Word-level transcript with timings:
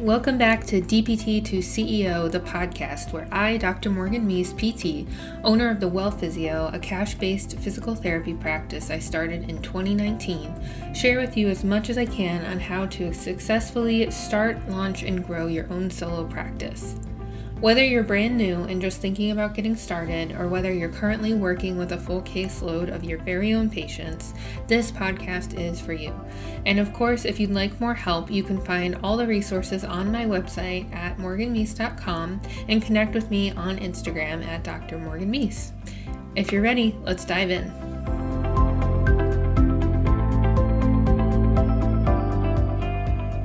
Welcome 0.00 0.38
back 0.38 0.64
to 0.68 0.80
DPT 0.80 1.44
to 1.44 1.58
CEO, 1.58 2.32
the 2.32 2.40
podcast 2.40 3.12
where 3.12 3.28
I, 3.30 3.58
Dr. 3.58 3.90
Morgan 3.90 4.26
Meese, 4.26 4.54
PT, 4.56 5.06
owner 5.44 5.68
of 5.68 5.78
the 5.78 5.88
Well 5.88 6.10
Physio, 6.10 6.70
a 6.72 6.78
cash 6.78 7.16
based 7.16 7.58
physical 7.58 7.94
therapy 7.94 8.32
practice 8.32 8.88
I 8.88 8.98
started 8.98 9.50
in 9.50 9.60
2019, 9.60 10.94
share 10.94 11.20
with 11.20 11.36
you 11.36 11.50
as 11.50 11.64
much 11.64 11.90
as 11.90 11.98
I 11.98 12.06
can 12.06 12.46
on 12.46 12.58
how 12.58 12.86
to 12.86 13.12
successfully 13.12 14.10
start, 14.10 14.56
launch, 14.70 15.02
and 15.02 15.22
grow 15.22 15.48
your 15.48 15.70
own 15.70 15.90
solo 15.90 16.26
practice. 16.26 16.96
Whether 17.60 17.84
you're 17.84 18.02
brand 18.02 18.38
new 18.38 18.62
and 18.62 18.80
just 18.80 19.02
thinking 19.02 19.32
about 19.32 19.52
getting 19.52 19.76
started, 19.76 20.32
or 20.32 20.48
whether 20.48 20.72
you're 20.72 20.88
currently 20.88 21.34
working 21.34 21.76
with 21.76 21.92
a 21.92 21.98
full 21.98 22.22
caseload 22.22 22.90
of 22.90 23.04
your 23.04 23.18
very 23.18 23.52
own 23.52 23.68
patients, 23.68 24.32
this 24.66 24.90
podcast 24.90 25.60
is 25.60 25.78
for 25.78 25.92
you. 25.92 26.18
And 26.64 26.80
of 26.80 26.94
course, 26.94 27.26
if 27.26 27.38
you'd 27.38 27.50
like 27.50 27.78
more 27.78 27.92
help, 27.92 28.30
you 28.30 28.42
can 28.42 28.58
find 28.62 28.96
all 29.02 29.18
the 29.18 29.26
resources 29.26 29.84
on 29.84 30.10
my 30.10 30.24
website 30.24 30.90
at 30.94 31.18
morganmeese.com 31.18 32.40
and 32.68 32.82
connect 32.82 33.14
with 33.14 33.30
me 33.30 33.50
on 33.50 33.76
Instagram 33.76 34.42
at 34.46 34.64
Dr. 34.64 34.96
Morgan 34.96 35.30
Meese. 35.30 35.72
If 36.36 36.52
you're 36.52 36.62
ready, 36.62 36.96
let's 37.02 37.26
dive 37.26 37.50
in. 37.50 37.70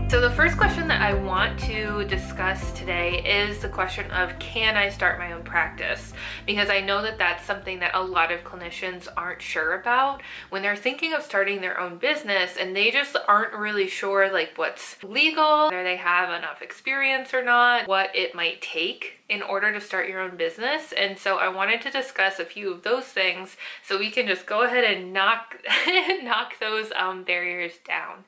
So, 0.10 0.22
the 0.22 0.32
first 0.32 0.56
question 0.56 0.85
I 1.06 1.14
want 1.14 1.60
to 1.60 2.04
discuss 2.06 2.72
today 2.72 3.22
is 3.24 3.60
the 3.60 3.70
question 3.70 4.10
of 4.10 4.40
can 4.40 4.76
I 4.76 4.90
start 4.90 5.20
my 5.20 5.34
own 5.34 5.44
practice? 5.44 6.14
Because 6.48 6.72
I 6.72 6.82
know 6.82 7.04
that 7.04 7.20
that's 7.20 7.46
something 7.46 7.78
that 7.82 7.94
a 7.94 8.02
lot 8.02 8.32
of 8.32 8.44
clinicians 8.44 9.08
aren't 9.16 9.40
sure 9.40 9.80
about 9.80 10.24
when 10.50 10.64
they're 10.64 10.76
thinking 10.76 11.14
of 11.14 11.22
starting 11.22 11.62
their 11.62 11.80
own 11.80 12.00
business 12.00 12.58
and 12.60 12.76
they 12.76 12.90
just 12.90 13.16
aren't 13.28 13.54
really 13.54 13.88
sure 13.88 14.34
like 14.34 14.54
what's 14.56 14.96
legal, 15.04 15.66
whether 15.66 15.84
they 15.84 15.98
have 15.98 16.32
enough 16.32 16.64
experience 16.64 17.36
or 17.36 17.44
not, 17.44 17.88
what 17.88 18.10
it 18.16 18.34
might 18.34 18.60
take 18.64 19.20
in 19.30 19.44
order 19.44 19.72
to 19.72 19.80
start 19.80 20.10
your 20.10 20.22
own 20.22 20.36
business. 20.36 20.92
And 20.92 21.20
so 21.20 21.38
I 21.38 21.50
wanted 21.50 21.82
to 21.82 21.92
discuss 21.92 22.40
a 22.40 22.46
few 22.46 22.74
of 22.74 22.82
those 22.82 23.06
things 23.06 23.58
so 23.88 24.00
we 24.00 24.10
can 24.10 24.26
just 24.26 24.48
go 24.48 24.64
ahead 24.64 24.84
and 24.84 25.14
knock 25.14 25.56
knock 26.24 26.54
those 26.60 26.92
um, 26.96 27.24
barriers 27.24 27.74
down 27.88 28.26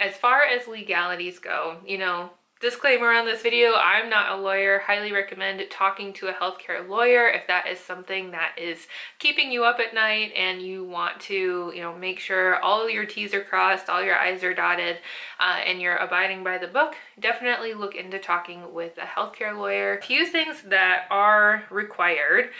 as 0.00 0.16
far 0.16 0.42
as 0.42 0.66
legalities 0.66 1.38
go, 1.38 1.76
you 1.86 1.98
know, 1.98 2.30
disclaimer 2.60 3.10
on 3.10 3.24
this 3.24 3.42
video, 3.42 3.72
I'm 3.74 4.10
not 4.10 4.38
a 4.38 4.42
lawyer. 4.42 4.80
Highly 4.80 5.12
recommend 5.12 5.62
talking 5.70 6.12
to 6.14 6.28
a 6.28 6.32
healthcare 6.32 6.86
lawyer 6.86 7.28
if 7.28 7.46
that 7.46 7.66
is 7.66 7.78
something 7.78 8.32
that 8.32 8.52
is 8.58 8.86
keeping 9.18 9.50
you 9.50 9.64
up 9.64 9.78
at 9.78 9.94
night 9.94 10.32
and 10.36 10.60
you 10.60 10.84
want 10.84 11.20
to, 11.20 11.72
you 11.74 11.80
know, 11.80 11.96
make 11.96 12.18
sure 12.18 12.60
all 12.60 12.88
your 12.88 13.06
T's 13.06 13.32
are 13.32 13.44
crossed, 13.44 13.88
all 13.88 14.02
your 14.02 14.16
I's 14.16 14.42
are 14.42 14.54
dotted, 14.54 14.98
uh, 15.38 15.60
and 15.66 15.80
you're 15.80 15.96
abiding 15.96 16.44
by 16.44 16.58
the 16.58 16.66
book. 16.66 16.94
Definitely 17.18 17.72
look 17.74 17.94
into 17.94 18.18
talking 18.18 18.74
with 18.74 18.98
a 18.98 19.06
healthcare 19.06 19.56
lawyer. 19.56 19.96
A 19.96 20.02
few 20.02 20.26
things 20.26 20.62
that 20.62 21.06
are 21.10 21.64
required 21.70 22.50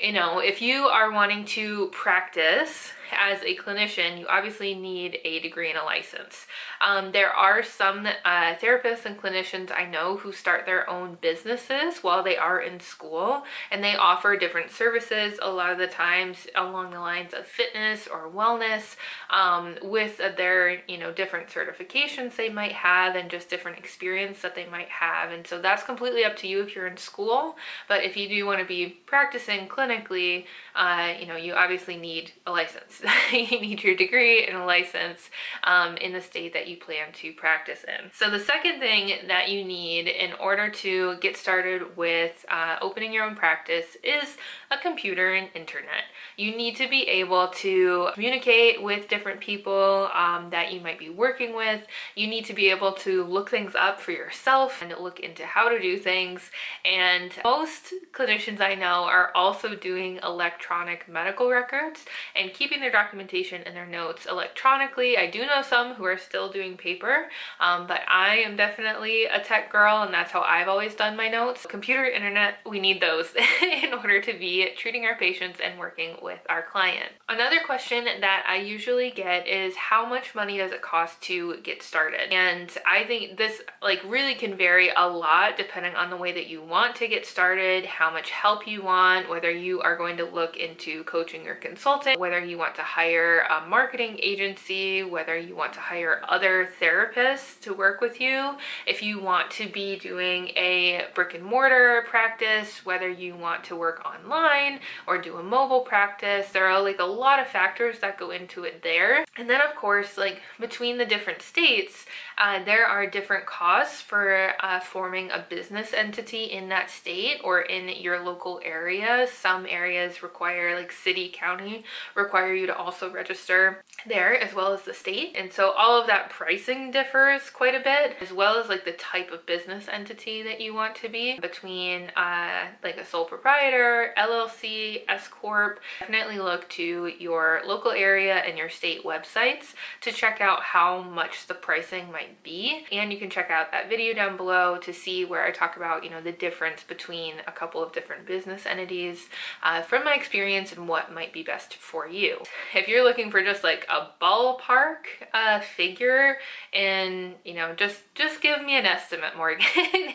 you 0.00 0.12
know, 0.12 0.38
if 0.38 0.62
you 0.62 0.84
are 0.84 1.12
wanting 1.12 1.44
to 1.44 1.88
practice 1.88 2.92
as 3.12 3.42
a 3.42 3.56
clinician, 3.56 4.18
you 4.18 4.26
obviously 4.28 4.74
need 4.74 5.18
a 5.24 5.40
degree 5.40 5.70
and 5.70 5.78
a 5.78 5.84
license. 5.84 6.46
Um, 6.80 7.12
there 7.12 7.30
are 7.30 7.62
some 7.62 8.06
uh, 8.06 8.54
therapists 8.56 9.04
and 9.04 9.20
clinicians 9.20 9.70
I 9.70 9.86
know 9.86 10.16
who 10.16 10.32
start 10.32 10.66
their 10.66 10.88
own 10.88 11.18
businesses 11.20 11.98
while 12.02 12.22
they 12.22 12.36
are 12.36 12.60
in 12.60 12.80
school, 12.80 13.44
and 13.70 13.82
they 13.82 13.96
offer 13.96 14.36
different 14.36 14.70
services 14.70 15.38
a 15.42 15.50
lot 15.50 15.70
of 15.70 15.78
the 15.78 15.86
times 15.86 16.46
along 16.54 16.90
the 16.90 17.00
lines 17.00 17.34
of 17.34 17.46
fitness 17.46 18.06
or 18.06 18.30
wellness 18.30 18.96
um, 19.30 19.76
with 19.82 20.18
their, 20.18 20.82
you 20.88 20.98
know, 20.98 21.12
different 21.12 21.48
certifications 21.48 22.36
they 22.36 22.48
might 22.48 22.72
have 22.72 23.16
and 23.16 23.30
just 23.30 23.48
different 23.48 23.78
experience 23.78 24.40
that 24.42 24.54
they 24.54 24.66
might 24.66 24.88
have. 24.88 25.30
And 25.30 25.46
so 25.46 25.60
that's 25.60 25.82
completely 25.82 26.24
up 26.24 26.36
to 26.36 26.48
you 26.48 26.62
if 26.62 26.74
you're 26.74 26.86
in 26.86 26.96
school. 26.96 27.56
But 27.88 28.04
if 28.04 28.16
you 28.16 28.28
do 28.28 28.46
want 28.46 28.60
to 28.60 28.66
be 28.66 28.88
practicing 29.06 29.68
clinically, 29.68 30.44
uh, 30.74 31.14
you 31.18 31.26
know, 31.26 31.36
you 31.36 31.54
obviously 31.54 31.96
need 31.96 32.32
a 32.46 32.50
license. 32.50 32.99
you 33.32 33.60
need 33.60 33.82
your 33.82 33.96
degree 33.96 34.46
and 34.46 34.56
a 34.56 34.64
license 34.64 35.30
um, 35.64 35.96
in 35.96 36.12
the 36.12 36.20
state 36.20 36.52
that 36.52 36.68
you 36.68 36.76
plan 36.76 37.12
to 37.12 37.32
practice 37.32 37.84
in. 37.84 38.10
So 38.12 38.30
the 38.30 38.40
second 38.40 38.80
thing 38.80 39.26
that 39.28 39.48
you 39.48 39.64
need 39.64 40.08
in 40.08 40.32
order 40.34 40.70
to 40.70 41.16
get 41.18 41.36
started 41.36 41.96
with 41.96 42.44
uh, 42.48 42.76
opening 42.80 43.12
your 43.12 43.24
own 43.24 43.36
practice 43.36 43.96
is 44.02 44.36
a 44.70 44.78
computer 44.78 45.34
and 45.34 45.48
internet. 45.54 46.04
You 46.36 46.56
need 46.56 46.76
to 46.76 46.88
be 46.88 47.02
able 47.08 47.48
to 47.48 48.10
communicate 48.14 48.82
with 48.82 49.08
different 49.08 49.40
people 49.40 50.08
um, 50.14 50.50
that 50.50 50.72
you 50.72 50.80
might 50.80 50.98
be 50.98 51.10
working 51.10 51.54
with. 51.54 51.82
You 52.14 52.26
need 52.26 52.44
to 52.46 52.54
be 52.54 52.70
able 52.70 52.92
to 52.94 53.24
look 53.24 53.50
things 53.50 53.74
up 53.74 54.00
for 54.00 54.12
yourself 54.12 54.82
and 54.82 54.94
look 55.00 55.20
into 55.20 55.44
how 55.44 55.68
to 55.68 55.80
do 55.80 55.98
things. 55.98 56.50
And 56.84 57.32
most 57.44 57.94
clinicians 58.12 58.60
I 58.60 58.74
know 58.74 59.04
are 59.04 59.32
also 59.34 59.74
doing 59.74 60.18
electronic 60.22 61.08
medical 61.08 61.50
records 61.50 62.04
and 62.36 62.52
keeping 62.52 62.80
their 62.80 62.89
documentation 62.90 63.62
and 63.62 63.76
their 63.76 63.86
notes 63.86 64.26
electronically. 64.26 65.16
I 65.16 65.28
do 65.28 65.40
know 65.46 65.62
some 65.62 65.94
who 65.94 66.04
are 66.04 66.18
still 66.18 66.50
doing 66.50 66.76
paper, 66.76 67.28
um, 67.60 67.86
but 67.86 68.00
I 68.08 68.36
am 68.38 68.56
definitely 68.56 69.24
a 69.24 69.40
tech 69.40 69.70
girl 69.70 70.02
and 70.02 70.12
that's 70.12 70.30
how 70.30 70.42
I've 70.42 70.68
always 70.68 70.94
done 70.94 71.16
my 71.16 71.28
notes. 71.28 71.66
Computer, 71.66 72.04
internet, 72.04 72.56
we 72.66 72.80
need 72.80 73.00
those 73.00 73.34
in 73.62 73.92
order 73.92 74.20
to 74.20 74.32
be 74.38 74.68
treating 74.76 75.04
our 75.04 75.16
patients 75.16 75.60
and 75.62 75.78
working 75.78 76.16
with 76.22 76.40
our 76.48 76.62
client. 76.62 77.10
Another 77.28 77.60
question 77.64 78.04
that 78.04 78.44
I 78.48 78.56
usually 78.56 79.10
get 79.10 79.46
is 79.46 79.76
how 79.76 80.06
much 80.08 80.34
money 80.34 80.58
does 80.58 80.72
it 80.72 80.82
cost 80.82 81.20
to 81.22 81.56
get 81.62 81.82
started? 81.82 82.32
And 82.32 82.70
I 82.86 83.04
think 83.04 83.36
this 83.36 83.60
like 83.82 84.00
really 84.04 84.34
can 84.34 84.56
vary 84.56 84.90
a 84.96 85.06
lot 85.06 85.56
depending 85.56 85.94
on 85.94 86.10
the 86.10 86.16
way 86.16 86.32
that 86.32 86.48
you 86.48 86.62
want 86.62 86.96
to 86.96 87.08
get 87.08 87.26
started, 87.26 87.86
how 87.86 88.10
much 88.10 88.30
help 88.30 88.66
you 88.66 88.82
want, 88.82 89.28
whether 89.28 89.50
you 89.50 89.80
are 89.80 89.96
going 89.96 90.16
to 90.16 90.24
look 90.24 90.56
into 90.56 91.04
coaching 91.04 91.46
or 91.46 91.54
consulting, 91.54 92.18
whether 92.18 92.44
you 92.44 92.58
want 92.58 92.74
to 92.74 92.79
hire 92.82 93.46
a 93.50 93.66
marketing 93.66 94.18
agency, 94.22 95.02
whether 95.02 95.36
you 95.36 95.54
want 95.54 95.72
to 95.74 95.80
hire 95.80 96.22
other 96.28 96.68
therapists 96.80 97.60
to 97.60 97.74
work 97.74 98.00
with 98.00 98.20
you, 98.20 98.56
if 98.86 99.02
you 99.02 99.20
want 99.20 99.50
to 99.52 99.68
be 99.68 99.98
doing 99.98 100.48
a 100.56 101.06
brick 101.14 101.34
and 101.34 101.44
mortar 101.44 102.04
practice, 102.08 102.84
whether 102.84 103.08
you 103.08 103.36
want 103.36 103.64
to 103.64 103.76
work 103.76 104.04
online 104.04 104.80
or 105.06 105.18
do 105.18 105.36
a 105.36 105.42
mobile 105.42 105.80
practice. 105.80 106.50
There 106.50 106.66
are 106.66 106.82
like 106.82 106.98
a 106.98 107.04
lot 107.04 107.40
of 107.40 107.46
factors 107.46 107.98
that 108.00 108.18
go 108.18 108.30
into 108.30 108.64
it 108.64 108.82
there. 108.82 109.24
And 109.36 109.48
then 109.48 109.60
of 109.60 109.74
course, 109.76 110.16
like 110.16 110.40
between 110.58 110.98
the 110.98 111.06
different 111.06 111.42
states, 111.42 112.06
uh, 112.38 112.64
there 112.64 112.86
are 112.86 113.06
different 113.06 113.46
costs 113.46 114.00
for 114.00 114.52
uh, 114.60 114.80
forming 114.80 115.30
a 115.30 115.44
business 115.48 115.92
entity 115.92 116.44
in 116.44 116.68
that 116.70 116.90
state 116.90 117.38
or 117.44 117.60
in 117.60 117.88
your 117.88 118.24
local 118.24 118.60
area. 118.64 119.26
Some 119.32 119.66
areas 119.66 120.22
require 120.22 120.78
like 120.78 120.92
city, 120.92 121.30
county, 121.32 121.84
require 122.14 122.54
you 122.60 122.66
to 122.66 122.76
also 122.76 123.10
register 123.10 123.82
there 124.06 124.38
as 124.38 124.54
well 124.54 124.72
as 124.72 124.82
the 124.82 124.94
state. 124.94 125.34
And 125.36 125.52
so 125.52 125.72
all 125.72 126.00
of 126.00 126.06
that 126.06 126.30
pricing 126.30 126.90
differs 126.90 127.50
quite 127.50 127.74
a 127.74 127.80
bit 127.80 128.16
as 128.20 128.32
well 128.32 128.58
as 128.58 128.68
like 128.68 128.84
the 128.84 128.92
type 128.92 129.30
of 129.30 129.46
business 129.46 129.86
entity 129.88 130.42
that 130.42 130.60
you 130.60 130.74
want 130.74 130.94
to 130.96 131.08
be 131.08 131.38
between 131.38 132.10
uh, 132.16 132.66
like 132.82 132.96
a 132.96 133.04
sole 133.04 133.24
proprietor, 133.24 134.12
LLC, 134.18 135.02
S 135.08 135.28
Corp. 135.28 135.80
Definitely 136.00 136.38
look 136.38 136.68
to 136.70 137.12
your 137.18 137.62
local 137.66 137.90
area 137.90 138.36
and 138.36 138.56
your 138.56 138.68
state 138.68 139.04
websites 139.04 139.74
to 140.02 140.12
check 140.12 140.40
out 140.40 140.62
how 140.62 141.02
much 141.02 141.46
the 141.46 141.54
pricing 141.54 142.10
might 142.10 142.42
be. 142.42 142.86
And 142.92 143.12
you 143.12 143.18
can 143.18 143.30
check 143.30 143.50
out 143.50 143.70
that 143.72 143.88
video 143.88 144.14
down 144.14 144.36
below 144.36 144.78
to 144.78 144.92
see 144.92 145.24
where 145.24 145.44
I 145.44 145.50
talk 145.50 145.76
about, 145.76 146.04
you 146.04 146.10
know, 146.10 146.20
the 146.20 146.32
difference 146.32 146.82
between 146.82 147.34
a 147.46 147.52
couple 147.52 147.82
of 147.82 147.92
different 147.92 148.26
business 148.26 148.66
entities 148.66 149.28
uh, 149.62 149.82
from 149.82 150.04
my 150.04 150.14
experience 150.14 150.72
and 150.72 150.88
what 150.88 151.12
might 151.12 151.32
be 151.32 151.42
best 151.42 151.74
for 151.74 152.08
you. 152.08 152.38
If 152.74 152.88
you're 152.88 153.04
looking 153.04 153.30
for 153.30 153.42
just 153.42 153.64
like 153.64 153.86
a 153.88 154.08
ballpark 154.22 155.06
uh, 155.32 155.60
figure 155.60 156.36
and, 156.72 157.34
you 157.44 157.54
know, 157.54 157.74
just, 157.74 158.02
just 158.14 158.40
give 158.40 158.62
me 158.64 158.76
an 158.76 158.86
estimate, 158.86 159.34
Morgan. 159.36 159.66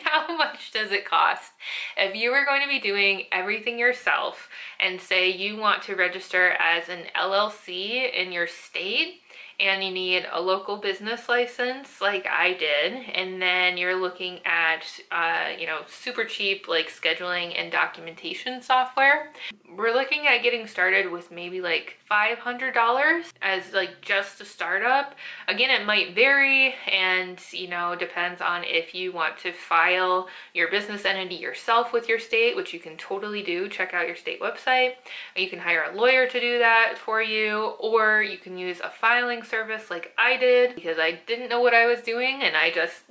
how 0.04 0.36
much 0.36 0.72
does 0.72 0.92
it 0.92 1.04
cost? 1.04 1.52
If 1.96 2.14
you 2.14 2.30
were 2.30 2.44
going 2.44 2.62
to 2.62 2.68
be 2.68 2.80
doing 2.80 3.24
everything 3.32 3.78
yourself 3.78 4.48
and 4.80 5.00
say 5.00 5.30
you 5.30 5.56
want 5.56 5.82
to 5.84 5.94
register 5.94 6.50
as 6.52 6.88
an 6.88 7.04
LLC 7.14 8.12
in 8.12 8.32
your 8.32 8.46
state, 8.46 9.20
and 9.58 9.82
you 9.82 9.90
need 9.90 10.26
a 10.32 10.40
local 10.40 10.76
business 10.76 11.28
license 11.28 12.00
like 12.00 12.26
I 12.26 12.52
did 12.52 12.92
and 13.14 13.40
then 13.40 13.78
you're 13.78 13.98
looking 13.98 14.40
at 14.44 14.84
uh, 15.10 15.50
you 15.58 15.66
know 15.66 15.80
super 15.88 16.24
cheap 16.24 16.68
like 16.68 16.90
scheduling 16.90 17.58
and 17.58 17.72
documentation 17.72 18.60
software 18.60 19.32
we're 19.74 19.92
looking 19.92 20.26
at 20.26 20.42
getting 20.42 20.66
started 20.66 21.10
with 21.10 21.30
maybe 21.30 21.60
like 21.60 21.96
$500 22.10 23.24
as 23.42 23.72
like 23.72 24.00
just 24.00 24.40
a 24.40 24.44
startup. 24.44 25.14
Again, 25.48 25.70
it 25.70 25.84
might 25.86 26.14
vary 26.14 26.74
and 26.92 27.40
you 27.52 27.68
know, 27.68 27.96
depends 27.96 28.40
on 28.40 28.62
if 28.64 28.94
you 28.94 29.12
want 29.12 29.38
to 29.38 29.52
file 29.52 30.28
your 30.54 30.70
business 30.70 31.04
entity 31.04 31.36
yourself 31.36 31.92
with 31.92 32.08
your 32.08 32.18
state, 32.18 32.54
which 32.54 32.72
you 32.72 32.78
can 32.78 32.96
totally 32.96 33.42
do. 33.42 33.68
Check 33.68 33.92
out 33.92 34.06
your 34.06 34.16
state 34.16 34.40
website. 34.40 34.94
You 35.34 35.48
can 35.48 35.58
hire 35.58 35.84
a 35.90 35.96
lawyer 35.96 36.28
to 36.28 36.40
do 36.40 36.58
that 36.58 36.96
for 36.96 37.22
you, 37.22 37.74
or 37.80 38.22
you 38.22 38.38
can 38.38 38.56
use 38.56 38.80
a 38.80 38.90
filing 38.90 39.42
service 39.42 39.90
like 39.90 40.12
I 40.16 40.36
did 40.36 40.74
because 40.74 40.98
I 40.98 41.20
didn't 41.26 41.48
know 41.48 41.60
what 41.60 41.74
I 41.74 41.86
was 41.86 42.00
doing 42.00 42.42
and 42.42 42.56
I 42.56 42.70
just 42.70 43.02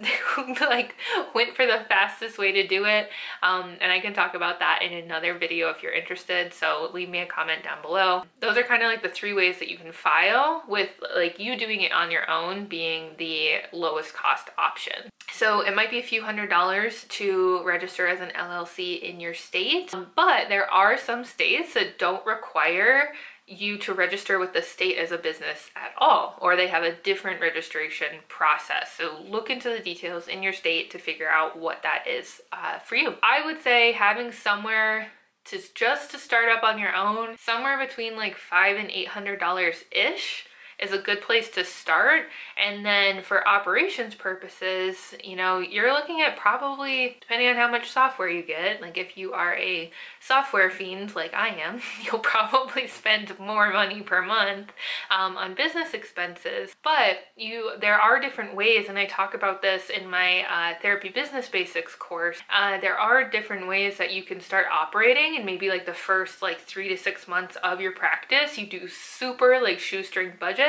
like 0.61 0.95
went 1.33 1.55
for 1.55 1.65
the 1.65 1.85
fastest 1.89 2.37
way 2.37 2.51
to 2.53 2.67
do 2.67 2.85
it. 2.85 3.09
Um, 3.43 3.75
and 3.81 3.91
I 3.91 3.99
can 3.99 4.13
talk 4.13 4.35
about 4.35 4.59
that 4.59 4.81
in 4.81 4.93
another 4.93 5.37
video 5.37 5.69
if 5.69 5.83
you're 5.83 5.93
interested. 5.93 6.44
So 6.51 6.89
leave 6.93 7.09
me 7.09 7.19
a 7.19 7.25
comment 7.25 7.63
down 7.63 7.81
below. 7.81 8.23
Those 8.39 8.57
are 8.57 8.63
kind 8.63 8.83
of 8.83 8.89
like 8.89 9.03
the 9.03 9.09
three 9.09 9.33
ways 9.33 9.59
that 9.59 9.69
you 9.69 9.77
can 9.77 9.91
file 9.91 10.63
with 10.67 10.89
like 11.15 11.39
you 11.39 11.57
doing 11.57 11.81
it 11.81 11.91
on 11.91 12.11
your 12.11 12.29
own 12.29 12.65
being 12.65 13.11
the 13.17 13.61
lowest 13.71 14.13
cost 14.13 14.49
option. 14.57 15.09
So 15.31 15.61
it 15.61 15.75
might 15.75 15.91
be 15.91 15.99
a 15.99 16.03
few 16.03 16.21
hundred 16.23 16.49
dollars 16.49 17.05
to 17.09 17.63
register 17.63 18.07
as 18.07 18.21
an 18.21 18.29
LLC 18.29 19.01
in 19.01 19.19
your 19.19 19.33
state, 19.33 19.93
but 20.15 20.49
there 20.49 20.71
are 20.71 20.97
some 20.97 21.25
states 21.25 21.73
that 21.73 21.99
don't 21.99 22.25
require 22.25 23.11
you 23.47 23.77
to 23.77 23.93
register 23.93 24.39
with 24.39 24.53
the 24.53 24.61
state 24.61 24.97
as 24.97 25.11
a 25.11 25.17
business 25.17 25.69
at 25.75 25.91
all, 25.97 26.37
or 26.41 26.55
they 26.55 26.67
have 26.67 26.83
a 26.83 26.95
different 26.95 27.41
registration 27.41 28.07
process. 28.27 28.91
So 28.97 29.21
look 29.27 29.49
into 29.49 29.69
the 29.69 29.79
details 29.79 30.27
in 30.27 30.41
your 30.41 30.53
state 30.53 30.89
to 30.91 30.97
figure 30.97 31.29
out 31.29 31.57
what 31.57 31.83
that 31.83 32.05
is 32.07 32.41
uh, 32.51 32.79
for 32.79 32.95
you. 32.95 33.15
I 33.21 33.45
would 33.45 33.61
say 33.61 33.91
having 33.91 34.31
somewhere 34.31 35.09
to 35.45 35.59
just 35.73 36.11
to 36.11 36.17
start 36.17 36.49
up 36.49 36.63
on 36.63 36.79
your 36.79 36.95
own, 36.95 37.37
somewhere 37.37 37.77
between 37.77 38.15
like 38.15 38.37
five 38.37 38.77
and 38.77 38.89
eight 38.89 39.09
hundred 39.09 39.39
dollars 39.39 39.83
ish 39.91 40.45
is 40.79 40.91
a 40.91 40.97
good 40.97 41.21
place 41.21 41.49
to 41.49 41.63
start. 41.63 42.23
And 42.61 42.85
then 42.85 43.21
for 43.23 43.47
operations 43.47 44.15
purposes, 44.15 45.15
you 45.23 45.35
know, 45.35 45.59
you're 45.59 45.93
looking 45.93 46.21
at 46.21 46.37
probably, 46.37 47.17
depending 47.21 47.47
on 47.47 47.55
how 47.55 47.69
much 47.69 47.89
software 47.89 48.29
you 48.29 48.43
get, 48.43 48.81
like 48.81 48.97
if 48.97 49.17
you 49.17 49.33
are 49.33 49.55
a 49.55 49.91
software 50.19 50.69
fiend 50.69 51.15
like 51.15 51.33
I 51.33 51.49
am, 51.49 51.81
you'll 52.03 52.19
probably 52.19 52.87
spend 52.87 53.37
more 53.39 53.71
money 53.71 54.01
per 54.01 54.21
month 54.21 54.71
um, 55.09 55.37
on 55.37 55.55
business 55.55 55.93
expenses. 55.93 56.75
But 56.83 57.17
you, 57.37 57.71
there 57.79 57.99
are 57.99 58.19
different 58.19 58.55
ways, 58.55 58.87
and 58.89 58.97
I 58.97 59.05
talk 59.05 59.33
about 59.33 59.61
this 59.61 59.89
in 59.89 60.09
my 60.09 60.41
uh, 60.43 60.79
therapy 60.81 61.09
business 61.09 61.47
basics 61.47 61.95
course. 61.95 62.39
Uh, 62.53 62.79
there 62.79 62.97
are 62.97 63.29
different 63.29 63.67
ways 63.67 63.97
that 63.97 64.13
you 64.13 64.23
can 64.23 64.41
start 64.41 64.65
operating, 64.71 65.37
and 65.37 65.45
maybe 65.45 65.69
like 65.69 65.85
the 65.85 65.93
first 65.93 66.41
like 66.41 66.59
three 66.59 66.89
to 66.89 66.97
six 66.97 67.27
months 67.27 67.57
of 67.63 67.79
your 67.79 67.93
practice, 67.93 68.57
you 68.57 68.67
do 68.67 68.87
super 68.87 69.59
like 69.61 69.79
shoestring 69.79 70.33
budget 70.39 70.64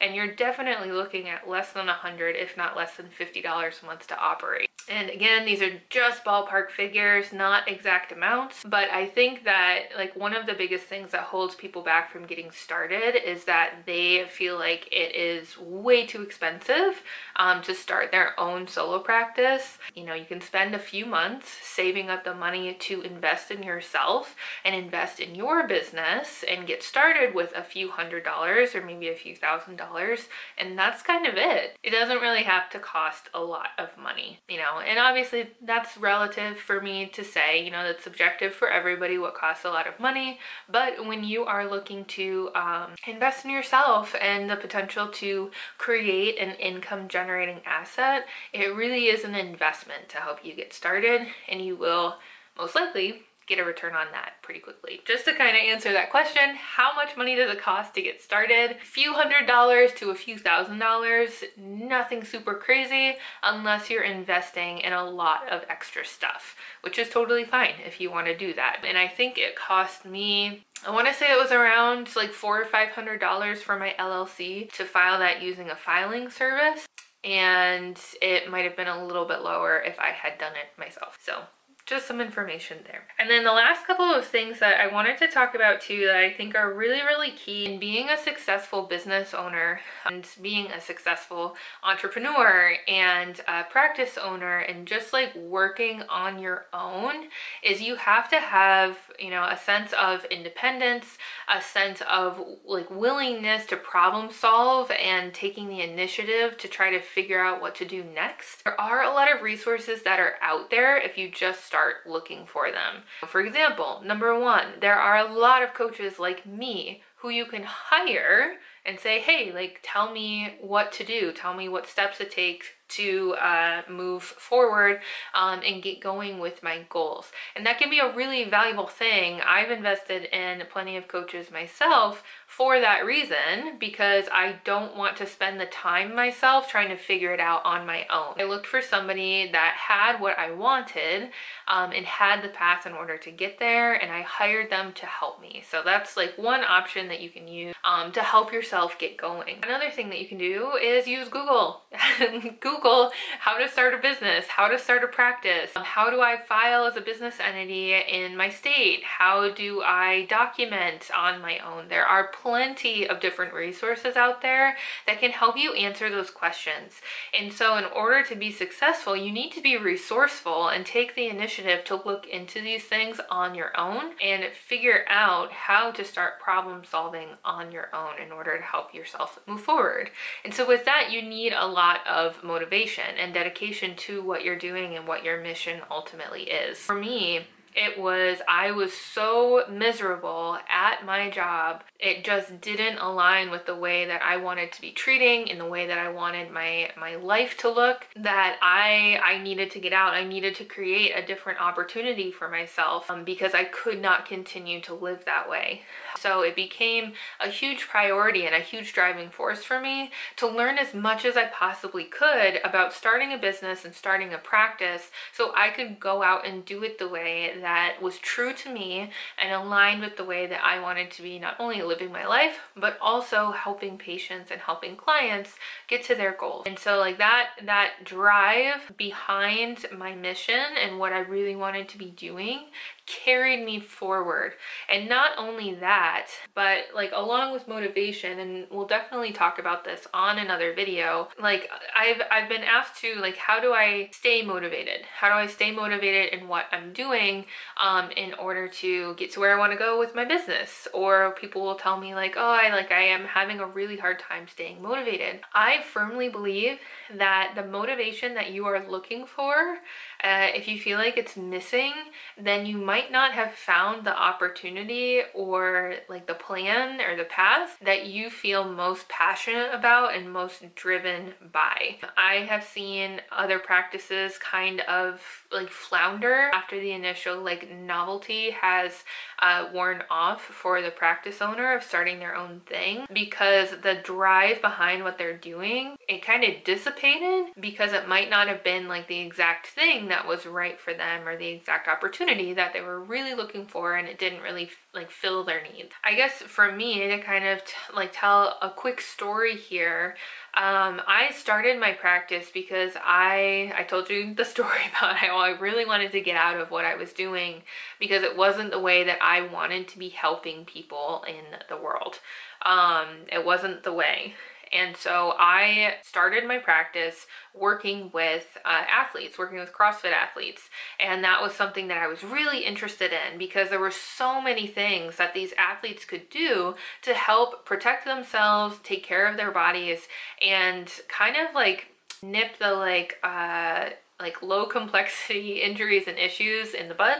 and 0.00 0.14
you're 0.14 0.34
definitely 0.34 0.92
looking 0.92 1.28
at 1.28 1.48
less 1.48 1.72
than 1.72 1.88
a 1.88 1.94
hundred 1.94 2.36
if 2.36 2.56
not 2.56 2.76
less 2.76 2.96
than 2.96 3.06
$50 3.06 3.82
a 3.82 3.86
month 3.86 4.06
to 4.08 4.18
operate. 4.18 4.68
And 4.90 5.10
again, 5.10 5.44
these 5.44 5.60
are 5.60 5.80
just 5.90 6.24
ballpark 6.24 6.70
figures, 6.70 7.32
not 7.32 7.68
exact 7.68 8.10
amounts, 8.10 8.64
but 8.64 8.88
I 8.90 9.06
think 9.06 9.44
that 9.44 9.88
like 9.96 10.16
one 10.16 10.34
of 10.34 10.46
the 10.46 10.54
biggest 10.54 10.84
things 10.84 11.10
that 11.10 11.24
holds 11.24 11.54
people 11.54 11.82
back 11.82 12.10
from 12.10 12.24
getting 12.24 12.50
started 12.50 13.14
is 13.28 13.44
that 13.44 13.82
they 13.84 14.24
feel 14.30 14.58
like 14.58 14.88
it 14.90 15.14
is 15.14 15.58
way 15.58 16.06
too 16.06 16.22
expensive 16.22 17.02
um, 17.36 17.60
to 17.62 17.74
start 17.74 18.10
their 18.10 18.38
own 18.40 18.66
solo 18.66 18.98
practice. 18.98 19.76
You 19.94 20.04
know, 20.04 20.14
you 20.14 20.24
can 20.24 20.40
spend 20.40 20.74
a 20.74 20.78
few 20.78 21.04
months 21.04 21.48
saving 21.62 22.08
up 22.08 22.24
the 22.24 22.34
money 22.34 22.72
to 22.72 23.02
invest 23.02 23.50
in 23.50 23.62
yourself 23.62 24.36
and 24.64 24.74
invest 24.74 25.20
in 25.20 25.34
your 25.34 25.66
business 25.66 26.44
and 26.48 26.66
get 26.66 26.82
started 26.82 27.34
with 27.34 27.52
a 27.54 27.62
few 27.62 27.90
hundred 27.90 28.24
dollars 28.24 28.74
or 28.74 28.82
maybe 28.82 29.08
a 29.08 29.14
few 29.14 29.27
thousand 29.34 29.76
dollars. 29.76 30.28
And 30.56 30.78
that's 30.78 31.02
kind 31.02 31.26
of 31.26 31.34
it. 31.36 31.76
It 31.82 31.90
doesn't 31.90 32.20
really 32.20 32.42
have 32.42 32.70
to 32.70 32.78
cost 32.78 33.28
a 33.34 33.40
lot 33.40 33.68
of 33.78 33.88
money, 33.96 34.40
you 34.48 34.58
know, 34.58 34.80
and 34.80 34.98
obviously 34.98 35.50
that's 35.62 35.96
relative 35.96 36.58
for 36.58 36.80
me 36.80 37.06
to 37.08 37.24
say, 37.24 37.64
you 37.64 37.70
know, 37.70 37.82
that's 37.82 38.04
subjective 38.04 38.54
for 38.54 38.70
everybody 38.70 39.18
what 39.18 39.34
costs 39.34 39.64
a 39.64 39.70
lot 39.70 39.86
of 39.86 39.98
money. 40.00 40.38
But 40.68 41.04
when 41.06 41.24
you 41.24 41.44
are 41.44 41.68
looking 41.68 42.04
to 42.06 42.50
um, 42.54 42.92
invest 43.06 43.44
in 43.44 43.50
yourself 43.50 44.14
and 44.20 44.48
the 44.48 44.56
potential 44.56 45.08
to 45.08 45.50
create 45.78 46.38
an 46.38 46.54
income 46.56 47.08
generating 47.08 47.60
asset, 47.66 48.26
it 48.52 48.74
really 48.74 49.06
is 49.06 49.24
an 49.24 49.34
investment 49.34 50.08
to 50.10 50.18
help 50.18 50.44
you 50.44 50.54
get 50.54 50.72
started 50.72 51.22
and 51.48 51.64
you 51.64 51.76
will 51.76 52.16
most 52.56 52.74
likely 52.74 53.22
get 53.48 53.58
a 53.58 53.64
return 53.64 53.94
on 53.94 54.06
that 54.12 54.34
pretty 54.42 54.60
quickly. 54.60 55.00
Just 55.06 55.24
to 55.24 55.34
kind 55.34 55.56
of 55.56 55.62
answer 55.62 55.92
that 55.92 56.10
question, 56.10 56.54
how 56.54 56.94
much 56.94 57.16
money 57.16 57.34
does 57.34 57.50
it 57.50 57.60
cost 57.60 57.94
to 57.94 58.02
get 58.02 58.20
started? 58.20 58.72
A 58.72 58.84
few 58.84 59.14
hundred 59.14 59.46
dollars 59.46 59.92
to 59.94 60.10
a 60.10 60.14
few 60.14 60.38
thousand 60.38 60.78
dollars, 60.78 61.44
nothing 61.56 62.24
super 62.24 62.54
crazy 62.54 63.16
unless 63.42 63.90
you're 63.90 64.02
investing 64.02 64.78
in 64.78 64.92
a 64.92 65.08
lot 65.08 65.48
of 65.48 65.62
extra 65.68 66.04
stuff, 66.04 66.56
which 66.82 66.98
is 66.98 67.08
totally 67.08 67.44
fine 67.44 67.74
if 67.86 68.00
you 68.00 68.10
want 68.10 68.26
to 68.26 68.36
do 68.36 68.52
that. 68.54 68.84
And 68.86 68.98
I 68.98 69.08
think 69.08 69.38
it 69.38 69.56
cost 69.56 70.04
me 70.04 70.64
I 70.86 70.92
want 70.92 71.08
to 71.08 71.14
say 71.14 71.32
it 71.32 71.42
was 71.42 71.50
around 71.50 72.14
like 72.14 72.32
four 72.32 72.60
or 72.60 72.64
five 72.64 72.90
hundred 72.90 73.18
dollars 73.18 73.60
for 73.60 73.76
my 73.76 73.96
LLC 73.98 74.70
to 74.74 74.84
file 74.84 75.18
that 75.18 75.42
using 75.42 75.70
a 75.70 75.74
filing 75.74 76.30
service 76.30 76.86
and 77.24 78.00
it 78.22 78.50
might 78.50 78.64
have 78.64 78.76
been 78.76 78.86
a 78.86 79.04
little 79.04 79.24
bit 79.24 79.42
lower 79.42 79.80
if 79.80 79.98
I 79.98 80.10
had 80.10 80.38
done 80.38 80.52
it 80.52 80.78
myself. 80.78 81.18
So 81.20 81.42
just 81.88 82.06
some 82.06 82.20
information 82.20 82.76
there. 82.84 83.04
And 83.18 83.30
then 83.30 83.44
the 83.44 83.52
last 83.52 83.86
couple 83.86 84.04
of 84.04 84.26
things 84.26 84.58
that 84.58 84.78
I 84.78 84.92
wanted 84.92 85.16
to 85.18 85.26
talk 85.26 85.54
about 85.54 85.80
too 85.80 86.04
that 86.04 86.16
I 86.16 86.30
think 86.30 86.54
are 86.54 86.72
really, 86.72 87.00
really 87.00 87.30
key 87.30 87.64
in 87.64 87.80
being 87.80 88.10
a 88.10 88.18
successful 88.18 88.82
business 88.82 89.32
owner 89.32 89.80
and 90.04 90.28
being 90.42 90.70
a 90.70 90.82
successful 90.82 91.56
entrepreneur 91.82 92.74
and 92.86 93.40
a 93.48 93.64
practice 93.64 94.18
owner 94.22 94.58
and 94.58 94.86
just 94.86 95.14
like 95.14 95.34
working 95.34 96.02
on 96.10 96.38
your 96.38 96.66
own 96.74 97.28
is 97.64 97.80
you 97.80 97.94
have 97.96 98.28
to 98.30 98.36
have, 98.38 98.98
you 99.18 99.30
know, 99.30 99.44
a 99.44 99.56
sense 99.56 99.94
of 99.94 100.26
independence, 100.26 101.16
a 101.48 101.62
sense 101.62 102.02
of 102.06 102.38
like 102.66 102.90
willingness 102.90 103.64
to 103.64 103.76
problem 103.78 104.30
solve 104.30 104.90
and 104.90 105.32
taking 105.32 105.68
the 105.68 105.80
initiative 105.80 106.58
to 106.58 106.68
try 106.68 106.90
to 106.90 107.00
figure 107.00 107.42
out 107.42 107.62
what 107.62 107.74
to 107.76 107.86
do 107.86 108.04
next. 108.04 108.62
There 108.64 108.78
are 108.78 109.02
a 109.02 109.14
lot 109.14 109.34
of 109.34 109.40
resources 109.40 110.02
that 110.02 110.20
are 110.20 110.34
out 110.42 110.68
there 110.68 110.98
if 110.98 111.16
you 111.16 111.30
just 111.30 111.64
start 111.64 111.77
start 111.78 112.06
looking 112.06 112.44
for 112.44 112.70
them. 112.72 113.04
For 113.28 113.40
example, 113.40 114.02
number 114.04 114.38
one, 114.38 114.66
there 114.80 114.98
are 114.98 115.18
a 115.18 115.32
lot 115.32 115.62
of 115.62 115.74
coaches 115.74 116.18
like 116.18 116.44
me 116.44 117.02
who 117.16 117.28
you 117.28 117.44
can 117.44 117.62
hire 117.64 118.54
and 118.84 118.98
say, 118.98 119.20
hey, 119.20 119.52
like, 119.52 119.80
tell 119.82 120.12
me 120.12 120.54
what 120.60 120.90
to 120.92 121.04
do, 121.04 121.32
tell 121.32 121.54
me 121.54 121.68
what 121.68 121.86
steps 121.86 122.20
it 122.20 122.30
takes 122.30 122.66
to 122.88 123.34
uh, 123.34 123.82
move 123.88 124.22
forward 124.22 125.00
um, 125.34 125.60
and 125.64 125.82
get 125.82 126.00
going 126.00 126.38
with 126.38 126.62
my 126.62 126.80
goals. 126.88 127.30
And 127.54 127.66
that 127.66 127.78
can 127.78 127.90
be 127.90 127.98
a 127.98 128.14
really 128.14 128.44
valuable 128.44 128.86
thing. 128.86 129.40
I've 129.46 129.70
invested 129.70 130.24
in 130.34 130.62
plenty 130.70 130.96
of 130.96 131.06
coaches 131.06 131.50
myself 131.50 132.22
for 132.48 132.80
that 132.80 133.04
reason 133.04 133.76
because 133.78 134.24
I 134.32 134.56
don't 134.64 134.96
want 134.96 135.18
to 135.18 135.26
spend 135.26 135.60
the 135.60 135.66
time 135.66 136.14
myself 136.14 136.68
trying 136.68 136.88
to 136.88 136.96
figure 136.96 137.32
it 137.34 137.40
out 137.40 137.60
on 137.64 137.86
my 137.86 138.06
own. 138.10 138.34
I 138.38 138.44
looked 138.44 138.66
for 138.66 138.80
somebody 138.80 139.50
that 139.52 139.76
had 139.76 140.18
what 140.18 140.38
I 140.38 140.50
wanted 140.52 141.28
um, 141.68 141.92
and 141.92 142.06
had 142.06 142.42
the 142.42 142.48
path 142.48 142.86
in 142.86 142.94
order 142.94 143.18
to 143.18 143.30
get 143.30 143.58
there 143.58 143.92
and 143.94 144.10
I 144.10 144.22
hired 144.22 144.70
them 144.70 144.94
to 144.94 145.06
help 145.06 145.42
me. 145.42 145.62
So 145.70 145.82
that's 145.84 146.16
like 146.16 146.38
one 146.38 146.64
option 146.64 147.08
that 147.08 147.20
you 147.20 147.28
can 147.28 147.46
use 147.46 147.74
um, 147.84 148.12
to 148.12 148.22
help 148.22 148.50
yourself 148.50 148.98
get 148.98 149.18
going. 149.18 149.58
Another 149.62 149.90
thing 149.90 150.08
that 150.08 150.20
you 150.20 150.26
can 150.26 150.38
do 150.38 150.72
is 150.82 151.06
use 151.06 151.28
Google. 151.28 151.82
Google 152.60 153.12
how 153.40 153.58
to 153.58 153.68
start 153.68 153.92
a 153.92 153.98
business, 153.98 154.46
how 154.48 154.68
to 154.68 154.78
start 154.78 155.04
a 155.04 155.08
practice, 155.08 155.70
um, 155.76 155.84
how 155.84 156.08
do 156.08 156.22
I 156.22 156.38
file 156.40 156.86
as 156.86 156.96
a 156.96 157.02
business 157.02 157.36
entity 157.40 157.94
in 157.94 158.38
my 158.38 158.48
state, 158.48 159.04
how 159.04 159.50
do 159.50 159.82
I 159.82 160.26
document 160.30 161.10
on 161.14 161.42
my 161.42 161.58
own. 161.58 161.88
There 161.88 162.06
are 162.06 162.32
plenty 162.42 163.08
of 163.08 163.20
different 163.20 163.52
resources 163.52 164.16
out 164.16 164.42
there 164.42 164.76
that 165.06 165.20
can 165.20 165.30
help 165.30 165.56
you 165.56 165.72
answer 165.74 166.10
those 166.10 166.30
questions. 166.30 167.00
And 167.38 167.52
so 167.52 167.76
in 167.76 167.84
order 167.84 168.22
to 168.24 168.36
be 168.36 168.50
successful, 168.50 169.16
you 169.16 169.32
need 169.32 169.52
to 169.52 169.60
be 169.60 169.76
resourceful 169.76 170.68
and 170.68 170.84
take 170.84 171.14
the 171.14 171.28
initiative 171.28 171.84
to 171.84 171.96
look 171.96 172.26
into 172.26 172.60
these 172.60 172.84
things 172.84 173.20
on 173.30 173.54
your 173.54 173.78
own 173.78 174.12
and 174.22 174.44
figure 174.52 175.04
out 175.08 175.52
how 175.52 175.90
to 175.92 176.04
start 176.04 176.40
problem 176.40 176.82
solving 176.84 177.28
on 177.44 177.72
your 177.72 177.88
own 177.94 178.20
in 178.24 178.32
order 178.32 178.56
to 178.56 178.62
help 178.62 178.94
yourself 178.94 179.38
move 179.46 179.60
forward. 179.60 180.10
And 180.44 180.54
so 180.54 180.66
with 180.66 180.84
that, 180.84 181.10
you 181.10 181.22
need 181.22 181.52
a 181.52 181.66
lot 181.66 182.06
of 182.06 182.42
motivation 182.42 183.16
and 183.18 183.34
dedication 183.34 183.96
to 183.96 184.22
what 184.22 184.44
you're 184.44 184.58
doing 184.58 184.96
and 184.96 185.06
what 185.06 185.24
your 185.24 185.40
mission 185.40 185.80
ultimately 185.90 186.42
is. 186.44 186.78
For 186.78 186.94
me, 186.94 187.46
It 187.74 187.98
was, 187.98 188.38
I 188.48 188.70
was 188.70 188.92
so 188.92 189.64
miserable 189.70 190.58
at 190.68 191.04
my 191.04 191.30
job. 191.30 191.82
It 191.98 192.24
just 192.24 192.60
didn't 192.60 192.98
align 192.98 193.50
with 193.50 193.66
the 193.66 193.76
way 193.76 194.06
that 194.06 194.22
I 194.22 194.36
wanted 194.36 194.72
to 194.72 194.80
be 194.80 194.92
treating 194.92 195.48
in 195.48 195.58
the 195.58 195.66
way 195.66 195.86
that 195.86 195.98
I 195.98 196.08
wanted 196.08 196.50
my, 196.50 196.90
my 196.98 197.16
life 197.16 197.56
to 197.58 197.68
look 197.68 198.06
that 198.16 198.58
I, 198.62 199.20
I 199.24 199.42
needed 199.42 199.70
to 199.72 199.80
get 199.80 199.92
out. 199.92 200.14
I 200.14 200.24
needed 200.24 200.54
to 200.56 200.64
create 200.64 201.12
a 201.14 201.26
different 201.26 201.60
opportunity 201.60 202.30
for 202.30 202.48
myself 202.48 203.10
um, 203.10 203.24
because 203.24 203.54
I 203.54 203.64
could 203.64 204.00
not 204.00 204.26
continue 204.26 204.80
to 204.82 204.94
live 204.94 205.24
that 205.24 205.48
way. 205.48 205.82
So 206.18 206.42
it 206.42 206.56
became 206.56 207.12
a 207.40 207.48
huge 207.48 207.88
priority 207.88 208.46
and 208.46 208.54
a 208.54 208.60
huge 208.60 208.92
driving 208.92 209.30
force 209.30 209.62
for 209.62 209.80
me 209.80 210.10
to 210.36 210.48
learn 210.48 210.78
as 210.78 210.94
much 210.94 211.24
as 211.24 211.36
I 211.36 211.46
possibly 211.46 212.04
could 212.04 212.60
about 212.64 212.92
starting 212.92 213.32
a 213.32 213.38
business 213.38 213.84
and 213.84 213.94
starting 213.94 214.32
a 214.32 214.38
practice 214.38 215.10
so 215.32 215.52
I 215.54 215.70
could 215.70 216.00
go 216.00 216.22
out 216.22 216.46
and 216.46 216.64
do 216.64 216.82
it 216.84 216.98
the 216.98 217.08
way 217.08 217.52
that 217.60 217.96
was 218.02 218.18
true 218.18 218.52
to 218.54 218.72
me 218.72 219.10
and 219.40 219.52
aligned 219.52 220.00
with 220.00 220.16
the 220.16 220.24
way 220.24 220.46
that 220.46 220.64
I 220.64 220.80
wanted 220.80 221.10
to 221.12 221.22
be 221.22 221.38
not 221.38 221.56
only 221.58 221.82
living 221.82 222.12
my 222.12 222.26
life, 222.26 222.58
but 222.76 222.98
also 223.00 223.52
helping 223.52 223.98
patients 223.98 224.50
and 224.50 224.60
helping 224.60 224.96
clients 224.96 225.54
get 225.86 226.02
to 226.04 226.14
their 226.14 226.32
goals. 226.32 226.64
And 226.66 226.78
so 226.78 226.98
like 226.98 227.18
that, 227.18 227.50
that 227.64 228.04
drive 228.04 228.92
behind 228.96 229.86
my 229.96 230.14
mission 230.14 230.54
and 230.82 230.98
what 230.98 231.12
I 231.12 231.20
really 231.20 231.56
wanted 231.56 231.88
to 231.90 231.98
be 231.98 232.10
doing 232.10 232.66
carried 233.08 233.64
me 233.64 233.80
forward. 233.80 234.52
And 234.88 235.08
not 235.08 235.32
only 235.38 235.74
that, 235.76 236.28
but 236.54 236.84
like 236.94 237.10
along 237.14 237.52
with 237.52 237.66
motivation, 237.66 238.38
and 238.38 238.66
we'll 238.70 238.86
definitely 238.86 239.32
talk 239.32 239.58
about 239.58 239.84
this 239.84 240.06
on 240.12 240.38
another 240.38 240.74
video, 240.74 241.28
like 241.40 241.70
I've, 241.96 242.20
I've 242.30 242.48
been 242.48 242.62
asked 242.62 243.00
to 243.00 243.14
like, 243.16 243.36
how 243.36 243.60
do 243.60 243.72
I 243.72 244.10
stay 244.12 244.42
motivated? 244.42 245.06
How 245.18 245.28
do 245.28 245.34
I 245.34 245.46
stay 245.46 245.70
motivated 245.70 246.38
in 246.38 246.48
what 246.48 246.66
I'm 246.70 246.92
doing 246.92 247.46
um, 247.82 248.10
in 248.10 248.34
order 248.34 248.68
to 248.68 249.14
get 249.14 249.32
to 249.32 249.40
where 249.40 249.54
I 249.54 249.58
want 249.58 249.72
to 249.72 249.78
go 249.78 249.98
with 249.98 250.14
my 250.14 250.24
business? 250.24 250.86
Or 250.92 251.34
people 251.40 251.62
will 251.62 251.76
tell 251.76 251.98
me 251.98 252.14
like, 252.14 252.34
oh, 252.36 252.58
I 252.62 252.70
like 252.70 252.92
I 252.92 253.02
am 253.02 253.24
having 253.24 253.60
a 253.60 253.66
really 253.66 253.96
hard 253.96 254.18
time 254.18 254.46
staying 254.48 254.82
motivated. 254.82 255.40
I 255.54 255.82
firmly 255.82 256.28
believe 256.28 256.78
that 257.14 257.52
the 257.54 257.64
motivation 257.64 258.34
that 258.34 258.50
you 258.50 258.66
are 258.66 258.86
looking 258.86 259.24
for 259.24 259.78
uh, 260.22 260.48
if 260.52 260.66
you 260.66 260.78
feel 260.80 260.98
like 260.98 261.16
it's 261.16 261.36
missing, 261.36 261.92
then 262.36 262.66
you 262.66 262.76
might 262.76 262.97
not 263.10 263.32
have 263.32 263.52
found 263.52 264.04
the 264.04 264.16
opportunity 264.16 265.22
or 265.34 265.94
like 266.08 266.26
the 266.26 266.34
plan 266.34 267.00
or 267.00 267.16
the 267.16 267.24
path 267.24 267.78
that 267.82 268.06
you 268.06 268.30
feel 268.30 268.64
most 268.64 269.08
passionate 269.08 269.72
about 269.72 270.14
and 270.14 270.32
most 270.32 270.74
driven 270.74 271.34
by. 271.52 271.96
I 272.16 272.46
have 272.48 272.64
seen 272.64 273.20
other 273.30 273.58
practices 273.58 274.38
kind 274.38 274.80
of 274.82 275.20
like 275.52 275.70
flounder 275.70 276.50
after 276.52 276.78
the 276.78 276.92
initial 276.92 277.42
like 277.42 277.70
novelty 277.70 278.50
has 278.50 279.04
uh, 279.40 279.68
worn 279.72 280.02
off 280.10 280.42
for 280.42 280.82
the 280.82 280.90
practice 280.90 281.40
owner 281.40 281.74
of 281.74 281.82
starting 281.82 282.18
their 282.18 282.34
own 282.34 282.60
thing 282.66 283.06
because 283.12 283.70
the 283.82 283.98
drive 284.02 284.60
behind 284.60 285.02
what 285.02 285.16
they're 285.16 285.36
doing 285.36 285.96
it 286.08 286.22
kind 286.22 286.44
of 286.44 286.64
dissipated 286.64 287.46
because 287.60 287.92
it 287.92 288.08
might 288.08 288.30
not 288.30 288.48
have 288.48 288.62
been 288.62 288.88
like 288.88 289.08
the 289.08 289.18
exact 289.18 289.66
thing 289.68 290.08
that 290.08 290.26
was 290.26 290.46
right 290.46 290.78
for 290.78 290.92
them 290.92 291.26
or 291.26 291.36
the 291.36 291.48
exact 291.48 291.88
opportunity 291.88 292.52
that 292.52 292.72
they 292.72 292.80
were 292.80 293.00
really 293.00 293.34
looking 293.34 293.66
for 293.66 293.96
and 293.96 294.08
it 294.08 294.18
didn't 294.18 294.42
really 294.42 294.70
like 294.94 295.10
fill 295.10 295.44
their 295.44 295.62
needs. 295.62 295.92
I 296.04 296.14
guess 296.14 296.32
for 296.32 296.72
me 296.72 297.08
to 297.08 297.18
kind 297.18 297.46
of 297.46 297.60
like 297.94 298.10
tell 298.12 298.58
a 298.60 298.70
quick 298.70 299.00
story 299.00 299.56
here 299.56 300.16
um, 300.54 301.00
I 301.06 301.30
started 301.32 301.78
my 301.78 301.92
practice 301.92 302.50
because 302.52 302.92
I 302.96 303.72
I 303.76 303.84
told 303.84 304.10
you 304.10 304.34
the 304.34 304.44
story 304.54 304.80
about 304.90 305.16
how 305.16 305.37
I 305.40 305.58
really 305.58 305.84
wanted 305.84 306.12
to 306.12 306.20
get 306.20 306.36
out 306.36 306.58
of 306.58 306.70
what 306.70 306.84
I 306.84 306.94
was 306.96 307.12
doing 307.12 307.62
because 307.98 308.22
it 308.22 308.36
wasn't 308.36 308.70
the 308.70 308.78
way 308.78 309.04
that 309.04 309.18
I 309.22 309.42
wanted 309.42 309.88
to 309.88 309.98
be 309.98 310.08
helping 310.08 310.64
people 310.64 311.24
in 311.28 311.58
the 311.68 311.76
world. 311.76 312.20
Um, 312.62 313.08
it 313.30 313.44
wasn't 313.44 313.82
the 313.82 313.92
way. 313.92 314.34
And 314.72 314.96
so 314.96 315.34
I 315.38 315.94
started 316.02 316.46
my 316.46 316.58
practice 316.58 317.26
working 317.54 318.10
with 318.12 318.58
uh, 318.64 318.84
athletes, 318.90 319.38
working 319.38 319.58
with 319.58 319.72
CrossFit 319.72 320.12
athletes. 320.12 320.68
And 321.00 321.24
that 321.24 321.40
was 321.42 321.54
something 321.54 321.88
that 321.88 321.98
I 321.98 322.06
was 322.06 322.22
really 322.22 322.64
interested 322.64 323.12
in 323.12 323.38
because 323.38 323.70
there 323.70 323.80
were 323.80 323.90
so 323.90 324.40
many 324.40 324.66
things 324.66 325.16
that 325.16 325.34
these 325.34 325.54
athletes 325.56 326.04
could 326.04 326.28
do 326.28 326.74
to 327.02 327.14
help 327.14 327.64
protect 327.64 328.04
themselves, 328.04 328.76
take 328.82 329.04
care 329.04 329.26
of 329.26 329.36
their 329.36 329.50
bodies, 329.50 330.06
and 330.46 330.90
kind 331.08 331.36
of 331.36 331.54
like 331.54 331.86
nip 332.20 332.58
the 332.58 332.72
like 332.72 333.16
uh 333.22 333.90
like 334.20 334.42
low 334.42 334.66
complexity 334.66 335.62
injuries 335.62 336.04
and 336.06 336.18
issues 336.18 336.74
in 336.74 336.88
the 336.88 336.94
bud 336.94 337.18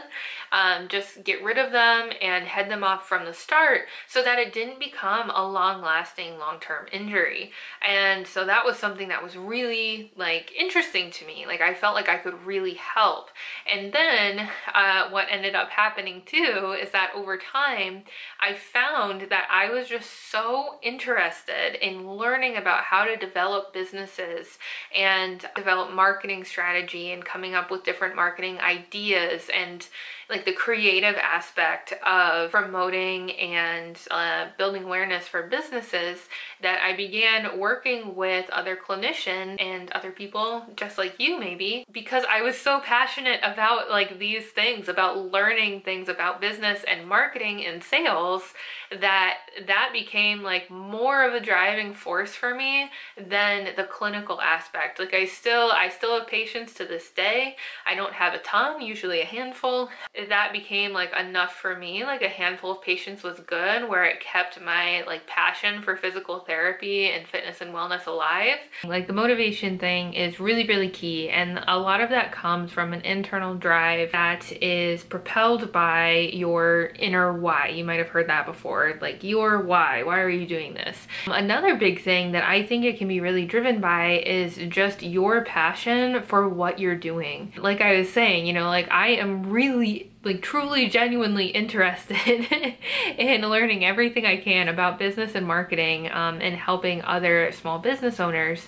um, 0.51 0.87
just 0.87 1.23
get 1.23 1.43
rid 1.43 1.57
of 1.57 1.71
them 1.71 2.09
and 2.21 2.45
head 2.45 2.69
them 2.69 2.83
off 2.83 3.07
from 3.07 3.25
the 3.25 3.33
start 3.33 3.81
so 4.07 4.23
that 4.23 4.39
it 4.39 4.53
didn't 4.53 4.79
become 4.79 5.29
a 5.29 5.47
long-lasting 5.47 6.37
long-term 6.39 6.87
injury. 6.91 7.51
And 7.87 8.25
so 8.25 8.45
that 8.45 8.65
was 8.65 8.77
something 8.77 9.09
that 9.09 9.23
was 9.23 9.37
really 9.37 10.11
like 10.15 10.51
interesting 10.57 11.11
to 11.11 11.25
me. 11.25 11.45
Like 11.45 11.61
I 11.61 11.73
felt 11.73 11.95
like 11.95 12.09
I 12.09 12.17
could 12.17 12.45
really 12.45 12.73
help. 12.73 13.29
And 13.71 13.93
then 13.93 14.49
uh, 14.73 15.09
what 15.09 15.27
ended 15.29 15.55
up 15.55 15.69
happening 15.69 16.23
too 16.25 16.75
is 16.81 16.91
that 16.91 17.11
over 17.15 17.37
time 17.37 18.03
I 18.39 18.53
found 18.53 19.27
that 19.29 19.47
I 19.51 19.69
was 19.69 19.87
just 19.87 20.31
so 20.31 20.79
interested 20.81 21.75
in 21.85 22.09
learning 22.09 22.57
about 22.57 22.83
how 22.83 23.05
to 23.05 23.15
develop 23.15 23.73
businesses 23.73 24.57
and 24.95 25.45
develop 25.55 25.93
marketing 25.93 26.43
strategies 26.43 26.88
strategy 26.89 27.11
and 27.11 27.23
coming 27.23 27.55
up 27.55 27.71
with 27.71 27.83
different 27.83 28.15
marketing 28.15 28.59
ideas 28.59 29.49
and 29.53 29.87
like 30.29 30.45
the 30.45 30.53
creative 30.53 31.15
aspect 31.15 31.93
of 32.05 32.51
promoting 32.51 33.31
and 33.31 33.97
uh, 34.11 34.47
building 34.57 34.83
awareness 34.83 35.27
for 35.27 35.43
businesses 35.43 36.19
that 36.61 36.81
I 36.83 36.95
began 36.95 37.57
working 37.57 38.15
with 38.15 38.49
other 38.51 38.77
clinicians 38.77 39.59
and 39.59 39.89
other 39.91 40.11
people 40.11 40.65
just 40.75 40.97
like 40.97 41.19
you 41.19 41.39
maybe 41.39 41.85
because 41.91 42.23
I 42.29 42.41
was 42.41 42.57
so 42.57 42.79
passionate 42.79 43.39
about 43.43 43.89
like 43.89 44.19
these 44.19 44.45
things 44.45 44.87
about 44.87 45.31
learning 45.31 45.81
things 45.81 46.09
about 46.09 46.41
business 46.41 46.83
and 46.87 47.07
marketing 47.07 47.65
and 47.65 47.83
sales 47.83 48.43
that 48.91 49.37
that 49.67 49.89
became 49.93 50.43
like 50.43 50.69
more 50.69 51.27
of 51.27 51.33
a 51.33 51.39
driving 51.39 51.93
force 51.93 52.33
for 52.33 52.53
me 52.53 52.89
than 53.17 53.69
the 53.75 53.83
clinical 53.83 54.41
aspect. 54.41 54.99
Like 54.99 55.13
I 55.13 55.25
still 55.25 55.71
I 55.71 55.89
still 55.89 56.19
have 56.19 56.27
patients 56.27 56.73
to 56.75 56.85
this 56.85 57.09
day. 57.09 57.55
I 57.85 57.95
don't 57.95 58.13
have 58.13 58.33
a 58.33 58.39
ton 58.39 58.81
usually 58.81 59.21
a 59.21 59.25
handful 59.25 59.89
that 60.27 60.51
became 60.51 60.91
like 60.91 61.11
enough 61.17 61.55
for 61.55 61.75
me 61.75 62.03
like 62.03 62.21
a 62.21 62.27
handful 62.27 62.71
of 62.71 62.81
patients 62.81 63.23
was 63.23 63.39
good 63.39 63.87
where 63.87 64.03
it 64.03 64.19
kept 64.19 64.59
my 64.61 65.03
like 65.07 65.25
passion 65.25 65.81
for 65.81 65.95
physical 65.95 66.39
therapy 66.39 67.09
and 67.09 67.27
fitness 67.27 67.61
and 67.61 67.73
wellness 67.73 68.05
alive. 68.05 68.57
Like 68.83 69.07
the 69.07 69.13
motivation 69.13 69.79
thing 69.79 70.13
is 70.13 70.39
really 70.39 70.67
really 70.67 70.89
key 70.89 71.29
and 71.29 71.63
a 71.67 71.79
lot 71.79 72.01
of 72.01 72.09
that 72.09 72.31
comes 72.31 72.71
from 72.71 72.93
an 72.93 73.01
internal 73.01 73.55
drive 73.55 74.11
that 74.11 74.51
is 74.61 75.03
propelled 75.03 75.71
by 75.71 76.31
your 76.33 76.91
inner 76.99 77.31
why. 77.31 77.69
You 77.69 77.85
might 77.85 77.99
have 77.99 78.09
heard 78.09 78.27
that 78.27 78.45
before 78.45 78.97
like 79.01 79.23
your 79.23 79.61
why. 79.61 80.03
Why 80.03 80.19
are 80.19 80.29
you 80.29 80.45
doing 80.45 80.73
this? 80.73 81.07
Another 81.27 81.75
big 81.75 82.01
thing 82.01 82.33
that 82.33 82.43
i 82.43 82.65
think 82.65 82.83
it 82.83 82.97
can 82.97 83.07
be 83.07 83.21
really 83.21 83.45
driven 83.45 83.79
by 83.79 84.23
is 84.25 84.57
just 84.67 85.01
your 85.03 85.45
passion 85.45 86.21
for 86.23 86.49
what 86.49 86.79
you're 86.79 86.95
doing. 86.95 87.53
Like 87.57 87.79
i 87.81 87.97
was 87.97 88.09
saying 88.09 88.45
you 88.45 88.53
know 88.53 88.65
like 88.65 88.89
i 88.91 89.09
am 89.09 89.49
really 89.49 90.08
like 90.23 90.41
truly 90.41 90.89
genuinely 90.89 91.47
interested 91.47 92.17
in 93.17 93.41
learning 93.41 93.85
everything 93.85 94.25
I 94.25 94.37
can 94.37 94.67
about 94.67 94.99
business 94.99 95.33
and 95.35 95.47
marketing 95.47 96.11
um, 96.11 96.41
and 96.41 96.55
helping 96.55 97.01
other 97.03 97.51
small 97.51 97.79
business 97.79 98.19
owners 98.19 98.67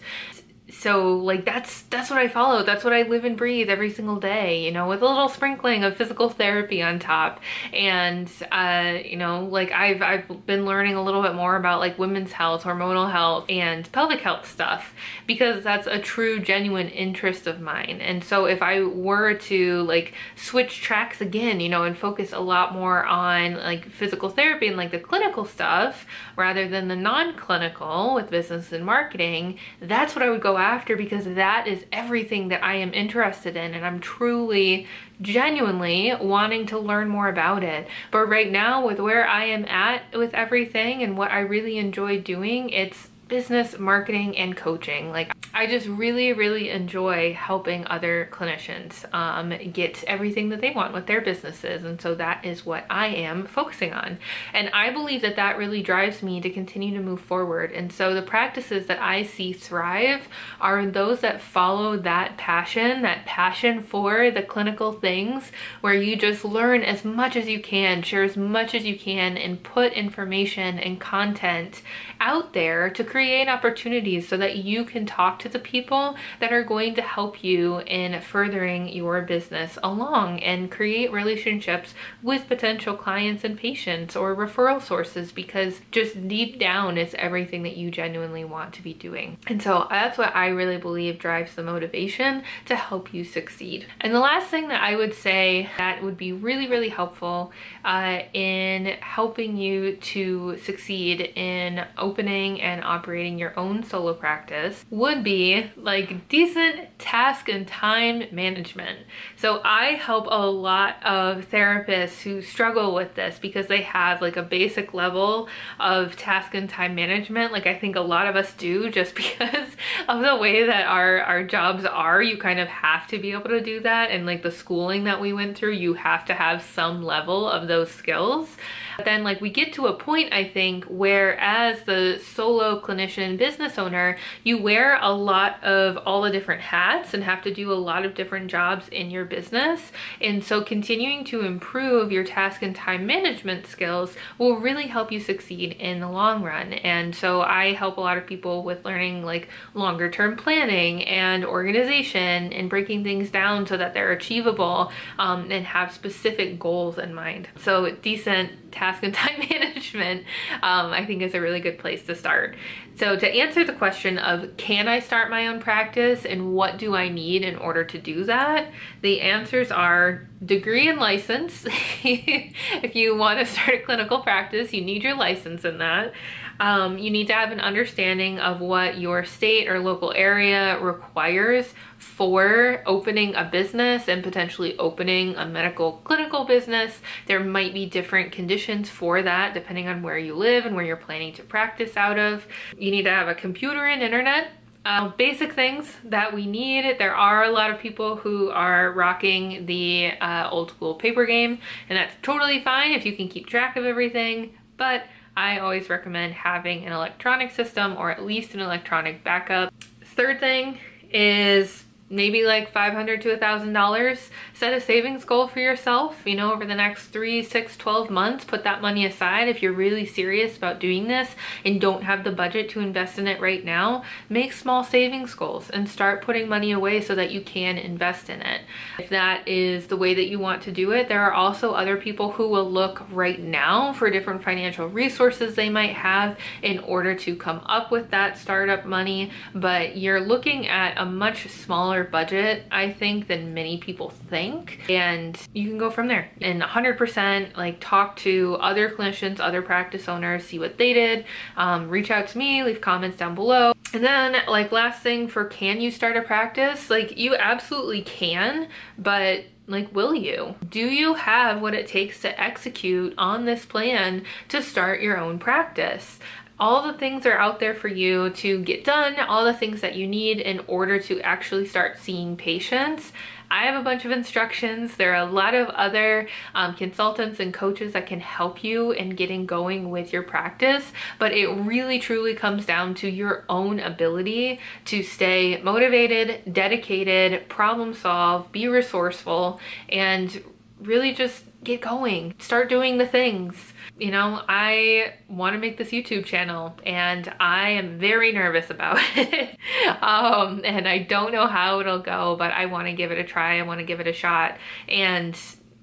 so 0.72 1.18
like 1.18 1.46
that's 1.46 1.82
that's 1.84 2.10
what 2.10 2.18
I 2.18 2.28
follow. 2.28 2.64
That's 2.64 2.84
what 2.84 2.94
I 2.94 3.04
live 3.04 3.26
and 3.26 3.36
breathe 3.36 3.70
every 3.70 3.90
single 3.90 4.16
day 4.16 4.64
you 4.64 4.72
know 4.72 4.88
with 4.88 5.02
a 5.02 5.06
little 5.06 5.28
sprinkling 5.28 5.84
of 5.84 5.98
physical 5.98 6.30
therapy 6.30 6.82
on 6.82 7.00
top. 7.00 7.42
And 7.74 8.32
uh 8.52 9.00
you 9.04 9.18
know 9.18 9.46
like 9.46 9.72
I've 9.72 10.02
I've 10.02 10.46
been 10.46 10.66
learning 10.66 10.96
a 10.96 11.04
little 11.04 11.22
bit 11.22 11.36
more 11.36 11.56
about 11.56 11.80
like 11.80 12.00
women's 12.00 12.32
health 12.32 12.64
hormonal 12.64 13.12
health 13.12 13.46
and 13.50 13.92
pelvic 13.92 14.22
health 14.22 14.50
stuff 14.50 14.94
because 15.28 15.64
that's 15.64 15.88
a 15.88 16.00
true 16.00 16.40
genuine 16.40 16.88
interest 16.88 17.48
of 17.48 17.60
mine. 17.60 18.00
And 18.02 18.24
so 18.24 18.46
if 18.46 18.62
I 18.62 18.84
were 18.84 19.34
to 19.34 19.82
like 19.84 20.14
switch 20.36 20.82
tracks 20.82 21.22
again 21.22 21.60
you 21.60 21.70
know 21.70 21.84
and 21.84 21.98
focus 21.98 22.32
a 22.32 22.40
lot 22.40 22.74
more 22.74 23.06
on 23.06 23.56
like 23.56 23.90
physical 23.90 24.30
therapy 24.30 24.68
and 24.68 24.78
like 24.78 24.92
the 24.92 25.00
clinical 25.00 25.46
stuff 25.46 26.06
rather 26.38 26.68
than 26.68 26.88
the 26.88 26.96
non-clinical 26.96 28.14
with 28.16 28.30
business 28.30 28.72
and 28.72 28.86
marketing 28.86 29.60
that's 29.82 30.16
what 30.16 30.24
I 30.24 30.30
would 30.30 30.42
go 30.42 30.58
after 30.62 30.96
because 30.96 31.26
that 31.26 31.68
is 31.68 31.86
everything 31.92 32.48
that 32.48 32.64
I 32.64 32.76
am 32.76 32.94
interested 32.94 33.58
in 33.58 33.74
and 33.74 33.86
I'm 33.86 34.00
truly 34.00 34.88
genuinely 35.22 36.14
wanting 36.20 36.66
to 36.68 36.80
learn 36.80 37.10
more 37.10 37.28
about 37.28 37.64
it. 37.64 37.88
But 38.12 38.28
right 38.28 38.50
now 38.50 38.86
with 38.86 39.00
where 39.00 39.28
I 39.28 39.46
am 39.46 39.66
at 39.66 40.04
with 40.18 40.34
everything 40.34 41.04
and 41.04 41.18
what 41.18 41.32
I 41.32 41.40
really 41.40 41.78
enjoy 41.78 42.22
doing, 42.22 42.70
it's 42.70 43.10
business, 43.32 43.80
marketing, 43.80 44.38
and 44.38 44.58
coaching. 44.58 45.10
Like, 45.10 45.32
I 45.54 45.66
just 45.66 45.88
really, 45.88 46.34
really 46.34 46.70
enjoy 46.70 47.34
helping 47.34 47.88
other 47.88 48.30
clinicians 48.30 49.06
um, 49.14 49.54
get 49.72 50.04
everything 50.04 50.50
that 50.50 50.60
they 50.60 50.72
want 50.72 50.94
with 50.94 51.08
their 51.08 51.22
businesses. 51.22 51.86
And 51.86 52.00
so 52.00 52.14
that 52.16 52.44
is 52.44 52.66
what 52.66 52.86
I 52.90 53.08
am 53.08 53.46
focusing 53.46 53.94
on. 53.94 54.18
And 54.54 54.70
I 54.74 54.92
believe 54.92 55.22
that 55.22 55.38
that 55.38 55.58
really 55.58 55.82
drives 55.82 56.22
me 56.22 56.42
to 56.42 56.50
continue 56.50 56.94
to 56.94 57.02
move 57.02 57.22
forward. 57.22 57.72
And 57.72 57.92
so 57.92 58.14
the 58.14 58.22
practices 58.22 58.88
that 58.88 59.02
I 59.02 59.24
see 59.24 59.54
thrive 59.54 60.28
are 60.60 60.86
those 60.86 61.22
that 61.22 61.40
follow 61.40 61.96
that 61.98 62.36
passion, 62.38 63.02
that 63.04 63.26
passion 63.26 63.82
for 63.82 64.30
the 64.30 64.44
clinical 64.44 64.92
things, 64.92 65.54
where 65.80 65.94
you 65.94 66.18
just 66.18 66.44
learn 66.44 66.84
as 66.84 67.06
much 67.06 67.38
as 67.38 67.48
you 67.48 67.62
can, 67.62 68.04
share 68.04 68.24
as 68.24 68.36
much 68.36 68.76
as 68.76 68.84
you 68.84 69.00
can, 69.00 69.38
and 69.38 69.64
put 69.64 69.94
information 69.94 70.78
and 70.78 71.00
content 71.00 71.82
out 72.20 72.52
there 72.52 72.90
to 72.90 73.04
create 73.06 73.21
opportunities 73.22 74.28
so 74.28 74.38
that 74.38 74.58
you 74.58 74.84
can 74.84 75.06
talk 75.06 75.40
to 75.40 75.50
the 75.50 75.60
people 75.60 76.16
that 76.40 76.52
are 76.52 76.64
going 76.64 76.96
to 76.96 77.02
help 77.02 77.44
you 77.44 77.80
in 77.82 78.20
furthering 78.22 78.90
your 78.90 79.22
business 79.22 79.78
along 79.84 80.40
and 80.40 80.72
create 80.72 81.12
relationships 81.12 81.94
with 82.24 82.48
potential 82.48 82.96
clients 82.96 83.44
and 83.44 83.58
patients 83.58 84.16
or 84.16 84.36
referral 84.36 84.82
sources 84.82 85.32
because 85.32 85.82
just 85.92 86.28
deep 86.28 86.60
down 86.60 86.98
is 86.98 87.14
everything 87.20 87.64
that 87.64 87.78
you 87.78 87.92
genuinely 87.92 88.44
want 88.44 88.74
to 88.74 88.82
be 88.82 88.94
doing. 88.94 89.38
And 89.48 89.62
so 89.62 89.86
that's 89.90 90.18
what 90.18 90.36
I 90.36 90.48
really 90.48 90.78
believe 90.78 91.20
drives 91.20 91.56
the 91.56 91.64
motivation 91.64 92.44
to 92.66 92.76
help 92.76 93.14
you 93.14 93.24
succeed. 93.24 93.86
And 94.00 94.14
the 94.14 94.20
last 94.20 94.48
thing 94.48 94.68
that 94.70 94.82
I 94.82 94.96
would 94.96 95.14
say 95.14 95.70
that 95.78 96.04
would 96.04 96.18
be 96.18 96.34
really, 96.34 96.68
really 96.68 96.90
helpful 96.90 97.52
uh, 97.86 98.22
in 98.34 98.98
helping 99.02 99.58
you 99.58 99.98
to 99.98 100.58
succeed 100.58 101.22
in 101.36 101.86
opening 101.98 102.62
and 102.62 102.84
operating 102.84 103.11
your 103.16 103.58
own 103.60 103.84
solo 103.84 104.14
practice 104.14 104.86
would 104.90 105.24
be 105.24 105.72
like 105.76 106.28
decent 106.30 106.98
task 107.00 107.50
and 107.50 107.68
time 107.68 108.24
management. 108.32 109.00
So 109.36 109.62
I 109.64 109.94
help 109.94 110.28
a 110.30 110.50
lot 110.50 111.04
of 111.04 111.50
therapists 111.50 112.22
who 112.22 112.42
struggle 112.42 112.94
with 112.94 113.16
this 113.16 113.40
because 113.40 113.68
they 113.68 113.82
have 113.82 114.22
like 114.22 114.38
a 114.38 114.44
basic 114.44 114.94
level 114.94 115.48
of 115.80 116.16
task 116.16 116.54
and 116.54 116.70
time 116.70 116.96
management. 116.96 117.52
Like 117.52 117.68
I 117.68 117.78
think 117.78 117.96
a 117.96 118.02
lot 118.02 118.28
of 118.28 118.36
us 118.36 118.54
do 118.54 118.90
just 119.02 119.16
because 119.16 119.76
of 120.08 120.22
the 120.22 120.36
way 120.36 120.66
that 120.66 120.88
our, 120.88 121.22
our 121.22 121.44
jobs 121.44 121.86
are. 121.86 122.22
You 122.22 122.38
kind 122.38 122.60
of 122.60 122.68
have 122.68 123.08
to 123.08 123.18
be 123.18 123.32
able 123.32 123.50
to 123.50 123.62
do 123.62 123.80
that. 123.82 124.12
And 124.12 124.26
like 124.26 124.44
the 124.44 124.52
schooling 124.52 125.06
that 125.06 125.20
we 125.20 125.34
went 125.34 125.58
through, 125.58 125.74
you 125.74 125.94
have 125.96 126.26
to 126.26 126.34
have 126.34 126.62
some 126.62 127.04
level 127.04 127.50
of 127.50 127.68
those 127.68 127.92
skills. 127.92 128.58
But 128.98 129.06
then 129.06 129.24
like 129.24 129.42
we 129.42 129.50
get 129.50 129.74
to 129.74 129.88
a 129.88 129.94
point, 129.94 130.34
I 130.34 130.46
think, 130.46 130.86
where 130.86 131.40
as 131.40 131.84
the 131.84 132.22
solo 132.24 132.82
clinician 132.82 133.38
business 133.38 133.78
owner, 133.78 134.18
you 134.44 134.62
wear 134.62 134.98
a 135.02 135.12
lot 135.12 135.64
of 135.64 135.98
all 135.98 136.22
the 136.22 136.32
different 136.32 136.62
hats 136.62 137.14
and 137.14 137.24
have 137.24 137.42
to 137.44 137.54
do 137.54 137.72
a 137.72 137.76
lot 137.76 138.06
of 138.06 138.16
different 138.16 138.50
jobs 138.50 138.88
in 138.90 139.12
your 139.12 139.26
business. 139.26 139.92
And 140.20 140.44
so 140.44 140.62
continuing 140.62 141.24
to 141.26 141.42
improve 141.42 142.12
your 142.12 142.24
task 142.24 142.62
and 142.62 142.76
time 142.76 143.06
management 143.06 143.68
skills 143.68 144.16
will 144.38 144.58
really 144.58 144.88
help 144.88 145.12
you 145.12 145.20
succeed 145.20 145.74
in 145.74 146.00
the 146.00 146.10
long 146.10 146.44
run. 146.44 146.74
And 146.74 147.16
so 147.16 147.42
I 147.42 147.74
help 147.74 147.98
a 147.98 148.02
lot 148.02 148.18
of 148.18 148.26
people 148.26 148.64
with 148.64 148.86
learning 148.86 149.24
like 149.24 149.50
longer 149.74 150.10
term 150.10 150.36
planning 150.36 151.04
and 151.06 151.46
organization 151.46 152.54
and 152.54 152.70
breaking 152.70 153.04
things 153.04 153.30
down 153.30 153.66
so 153.66 153.78
that 153.78 153.94
they're 153.94 154.12
achievable 154.12 154.92
um, 155.20 155.52
and 155.52 155.66
have 155.66 155.92
specific 155.92 156.60
goals 156.60 156.98
in 156.98 157.14
mind. 157.14 157.48
So 157.58 157.92
decent 157.92 158.72
task 158.82 159.04
and 159.04 159.14
time 159.24 159.40
management, 159.50 160.26
um, 160.64 160.92
I 160.92 161.06
think 161.06 161.22
is 161.22 161.36
a 161.36 161.42
really 161.42 161.60
good 161.60 161.78
place 161.78 162.04
to 162.04 162.16
start. 162.16 162.56
So 162.96 163.16
to 163.16 163.28
answer 163.28 163.64
the 163.64 163.74
question 163.74 164.18
of 164.18 164.58
can 164.58 164.88
I 164.88 165.00
start 165.00 165.30
my 165.30 165.48
own 165.48 165.60
practice 165.60 166.26
and 166.26 166.54
what 166.54 166.78
do 166.78 166.96
I 166.96 167.08
need 167.10 167.44
in 167.44 167.56
order 167.56 167.84
to 167.84 167.98
do 168.00 168.24
that? 168.26 168.72
The 169.02 169.22
answers 169.22 169.72
are 169.72 170.28
degree 170.44 170.90
and 170.90 170.98
license. 170.98 171.66
if 172.04 172.96
you 172.96 173.16
want 173.16 173.40
to 173.40 173.46
start 173.46 173.76
a 173.76 173.80
clinical 173.82 174.22
practice, 174.22 174.74
you 174.74 174.84
need 174.84 175.04
your 175.04 175.16
license 175.16 175.64
in 175.64 175.78
that. 175.78 176.14
Um, 176.60 176.98
you 176.98 177.10
need 177.10 177.28
to 177.28 177.34
have 177.34 177.52
an 177.52 177.60
understanding 177.60 178.40
of 178.40 178.60
what 178.60 179.00
your 179.00 179.26
state 179.26 179.68
or 179.68 179.80
local 179.80 180.14
area 180.16 180.80
requires 180.80 181.74
for 181.98 182.84
opening 182.86 183.36
a 183.36 183.44
business 183.44 184.08
and 184.08 184.24
potentially 184.24 184.78
opening 184.78 185.36
a 185.36 185.46
medical 185.46 185.94
clinical 186.04 186.46
business. 186.46 187.00
There 187.28 187.40
might 187.40 187.74
be 187.74 187.86
different 187.86 188.32
conditions 188.32 188.90
for 188.90 189.22
that 189.22 189.54
depending 189.54 189.88
on 189.88 190.02
where 190.02 190.18
you 190.18 190.36
live 190.36 190.66
and 190.66 190.76
where 190.76 190.86
you're 190.86 190.98
planning 190.98 191.34
to 191.34 191.44
practice 191.44 191.98
out 191.98 192.20
of. 192.20 192.46
You 192.78 192.92
need 192.92 193.04
to 193.04 193.12
have 193.12 193.28
a 193.28 193.36
computer 193.36 193.86
and 193.86 194.02
internet 194.02 194.52
uh, 194.86 195.10
basic 195.10 195.54
things 195.54 195.96
that 196.04 196.34
we 196.34 196.46
need. 196.46 196.98
There 196.98 197.16
are 197.16 197.44
a 197.44 197.52
lot 197.52 197.72
of 197.72 197.80
people 197.80 198.16
who 198.16 198.50
are 198.50 198.92
rocking 198.94 199.66
the 199.66 200.14
uh, 200.20 200.50
old 200.50 200.72
school 200.72 200.96
paper 200.96 201.26
game, 201.26 201.60
and 201.90 201.98
that's 201.98 202.16
totally 202.22 202.62
fine 202.62 202.92
if 202.92 203.06
you 203.06 203.16
can 203.16 203.28
keep 203.28 203.48
track 203.48 203.76
of 203.78 203.86
everything, 203.86 204.58
but 204.78 205.04
I 205.42 205.58
always 205.58 205.90
recommend 205.90 206.36
having 206.36 206.86
an 206.86 206.92
electronic 206.94 207.50
system 207.50 207.98
or 207.98 208.12
at 208.12 208.24
least 208.24 208.54
an 208.54 208.60
electronic 208.60 209.24
backup. 209.24 209.74
Third 210.16 210.40
thing 210.40 210.78
is 211.12 211.84
maybe 212.12 212.44
like 212.44 212.72
500 212.72 213.22
to 213.22 213.34
a 213.34 213.38
thousand 213.38 213.74
dollars 213.74 214.30
set 214.54 214.74
a 214.74 214.82
savings 214.82 215.26
goal 215.26 215.48
for 215.48 215.60
yourself 215.60 216.22
you 216.26 216.36
know 216.36 216.54
over 216.54 216.66
the 216.66 216.76
next 216.76 217.08
three 217.08 217.44
six 217.44 217.78
12 217.78 218.10
months. 218.10 218.46
Put 218.46 218.64
that 218.64 218.82
money 218.82 219.06
aside 219.06 219.48
if 219.48 219.62
you're 219.62 219.74
really 219.74 220.06
serious 220.06 220.58
about 220.58 220.80
doing 220.80 221.08
this 221.08 221.36
and 221.66 221.80
don't 221.80 222.04
have 222.04 222.24
the 222.24 222.32
budget 222.32 222.70
to 222.70 222.80
invest 222.80 223.18
in 223.18 223.28
it 223.28 223.42
right 223.42 223.64
now. 223.64 224.04
Make 224.30 224.54
small 224.54 224.84
savings 224.84 225.34
goals 225.34 225.70
and 225.70 225.88
start 225.88 226.22
putting 226.22 226.48
money 226.48 226.72
away 226.72 227.02
so 227.02 227.16
that 227.16 227.32
you 227.32 227.42
can 227.42 227.78
invest 227.78 228.30
in 228.30 228.42
it. 228.42 228.62
If 229.00 229.10
that 229.10 229.48
is 229.48 229.88
the 229.88 229.98
way 229.98 230.14
that 230.14 230.28
you 230.28 230.40
want 230.40 230.62
to 230.64 230.72
do 230.72 230.92
it 230.92 231.08
there 231.08 231.22
are 231.22 231.34
also 231.34 231.72
other 231.72 231.98
people 231.98 232.32
who 232.32 232.48
will 232.48 232.70
look 232.70 233.04
right 233.12 233.40
now 233.40 233.94
for 233.94 234.10
different 234.10 234.44
financial 234.44 234.88
resources 234.88 235.56
they 235.56 235.70
might 235.70 235.94
have 235.94 236.38
in 236.62 236.80
order 236.80 237.16
to 237.16 237.36
come 237.36 237.62
up 237.66 237.92
with 237.92 238.10
that 238.12 238.38
startup 238.38 238.86
money 238.86 239.32
but 239.54 239.98
you're 239.98 240.20
looking 240.20 240.68
at 240.68 240.98
a 240.98 241.06
much 241.06 241.48
smaller 241.50 242.01
budget, 242.04 242.64
I 242.72 242.92
think, 242.92 243.28
than 243.28 243.54
many 243.54 243.78
people 243.78 244.10
think. 244.10 244.82
And 244.90 245.38
you 245.54 245.70
can 245.70 245.78
go 245.78 245.90
from 245.90 246.08
there 246.08 246.30
and 246.42 246.62
100% 246.62 247.58
like 247.58 247.78
talk 247.80 248.16
to 248.18 248.58
other 248.60 248.90
clinicians, 248.90 249.40
other 249.40 249.62
practice 249.62 250.08
owners, 250.08 250.46
see 250.46 250.60
what 250.60 250.78
they 250.78 250.94
did. 250.94 251.26
Um, 251.58 251.90
reach 251.90 252.12
out 252.12 252.28
to 252.30 252.38
me, 252.38 252.64
leave 252.64 252.82
comments 252.82 253.18
down 253.18 253.36
below. 253.36 253.74
And 253.94 254.04
then 254.04 254.36
like 254.48 254.72
last 254.72 255.02
thing 255.02 255.28
for 255.28 255.46
can 255.46 255.82
you 255.82 255.92
start 255.92 256.16
a 256.18 256.22
practice? 256.22 256.90
Like 256.90 257.18
you 257.18 257.36
absolutely 257.36 258.02
can, 258.02 258.68
but 258.98 259.46
like 259.68 259.94
will 259.96 260.14
you 260.14 260.56
do 260.70 260.80
you 260.80 261.14
have 261.14 261.62
what 261.62 261.74
it 261.74 261.88
takes 261.88 262.22
to 262.22 262.42
execute 262.42 263.14
on 263.18 263.46
this 263.46 263.66
plan 263.66 264.24
to 264.50 264.62
start 264.62 265.02
your 265.02 265.18
own 265.18 265.40
practice 265.40 266.20
all 266.62 266.84
the 266.84 266.94
things 266.94 267.26
are 267.26 267.38
out 267.38 267.60
there 267.60 267.74
for 267.74 267.88
you 267.88 268.30
to 268.30 268.62
get 268.62 268.84
done, 268.84 269.20
all 269.20 269.44
the 269.44 269.54
things 269.54 269.82
that 269.82 269.96
you 269.96 270.08
need 270.08 270.40
in 270.40 270.62
order 270.68 271.00
to 271.00 271.20
actually 271.22 271.66
start 271.66 271.98
seeing 271.98 272.38
patients. 272.38 273.12
I 273.50 273.64
have 273.64 273.82
a 273.82 273.84
bunch 273.84 274.06
of 274.06 274.12
instructions. 274.12 274.96
There 274.96 275.14
are 275.14 275.28
a 275.28 275.30
lot 275.30 275.56
of 275.56 275.70
other 275.70 276.30
um, 276.54 276.76
consultants 276.76 277.40
and 277.40 277.52
coaches 277.52 277.94
that 277.94 278.06
can 278.06 278.20
help 278.20 278.64
you 278.64 278.92
in 278.92 279.10
getting 279.10 279.48
going 279.48 279.90
with 279.90 280.14
your 280.14 280.22
practice, 280.22 280.94
but 281.18 281.34
it 281.34 281.48
really 281.48 281.98
truly 281.98 282.36
comes 282.36 282.66
down 282.66 282.94
to 282.96 283.10
your 283.10 283.44
own 283.50 283.80
ability 283.80 284.60
to 284.86 285.02
stay 285.02 285.60
motivated, 285.64 286.54
dedicated, 286.54 287.50
problem 287.50 287.96
solve, 287.96 288.52
be 288.52 288.68
resourceful, 288.68 289.60
and 289.90 290.44
really 290.80 291.14
just 291.14 291.44
get 291.64 291.82
going. 291.82 292.34
Start 292.40 292.70
doing 292.70 292.98
the 292.98 293.06
things. 293.06 293.74
You 294.00 294.12
know, 294.12 294.42
I 294.48 295.14
want 295.28 295.54
to 295.54 295.60
make 295.60 295.78
this 295.78 295.90
YouTube 295.90 296.26
channel 296.26 296.76
and 296.86 297.32
I 297.40 297.72
am 297.72 298.00
very 298.00 298.32
nervous 298.32 298.70
about 298.70 298.98
it. 299.16 299.58
um, 300.02 300.62
and 300.64 300.88
I 300.88 301.00
don't 301.00 301.32
know 301.32 301.48
how 301.48 301.80
it'll 301.80 302.00
go, 302.00 302.36
but 302.36 302.52
I 302.52 302.66
want 302.66 302.88
to 302.88 302.94
give 302.94 303.12
it 303.12 303.20
a 303.20 303.24
try. 303.24 303.60
I 303.60 303.62
want 303.64 303.80
to 303.80 303.86
give 303.86 304.00
it 304.00 304.08
a 304.08 304.14
shot. 304.14 304.58
And 304.90 305.38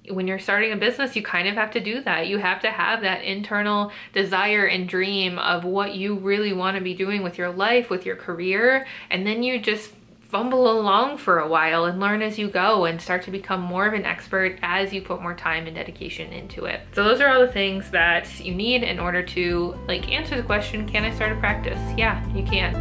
when 0.09 0.27
you're 0.27 0.39
starting 0.39 0.71
a 0.71 0.75
business, 0.75 1.15
you 1.15 1.21
kind 1.21 1.47
of 1.47 1.55
have 1.55 1.71
to 1.71 1.79
do 1.79 2.01
that. 2.01 2.27
You 2.27 2.39
have 2.39 2.61
to 2.61 2.71
have 2.71 3.01
that 3.01 3.23
internal 3.23 3.91
desire 4.11 4.65
and 4.65 4.89
dream 4.89 5.37
of 5.37 5.63
what 5.63 5.95
you 5.95 6.17
really 6.17 6.51
want 6.51 6.75
to 6.77 6.83
be 6.83 6.93
doing 6.95 7.21
with 7.21 7.37
your 7.37 7.51
life, 7.51 7.89
with 7.89 8.05
your 8.05 8.15
career. 8.15 8.87
And 9.09 9.25
then 9.25 9.43
you 9.43 9.59
just 9.59 9.91
fumble 10.29 10.69
along 10.69 11.17
for 11.17 11.39
a 11.39 11.47
while 11.47 11.85
and 11.85 11.99
learn 11.99 12.21
as 12.21 12.37
you 12.37 12.47
go 12.47 12.85
and 12.85 13.01
start 13.01 13.23
to 13.23 13.31
become 13.31 13.59
more 13.59 13.87
of 13.87 13.95
an 13.95 14.05
expert 14.05 14.59
as 14.61 14.93
you 14.93 15.01
put 15.01 15.23
more 15.23 15.33
time 15.33 15.65
and 15.65 15.75
dedication 15.75 16.31
into 16.31 16.65
it. 16.65 16.81
So 16.93 17.03
those 17.03 17.19
are 17.19 17.29
all 17.29 17.41
the 17.41 17.51
things 17.51 17.89
that 17.89 18.39
you 18.39 18.53
need 18.53 18.83
in 18.83 18.99
order 18.99 19.23
to 19.23 19.75
like 19.87 20.07
answer 20.11 20.35
the 20.35 20.43
question, 20.43 20.87
can 20.87 21.03
I 21.03 21.15
start 21.15 21.31
a 21.31 21.39
practice? 21.39 21.79
Yeah, 21.97 22.23
you 22.35 22.43
can. 22.43 22.73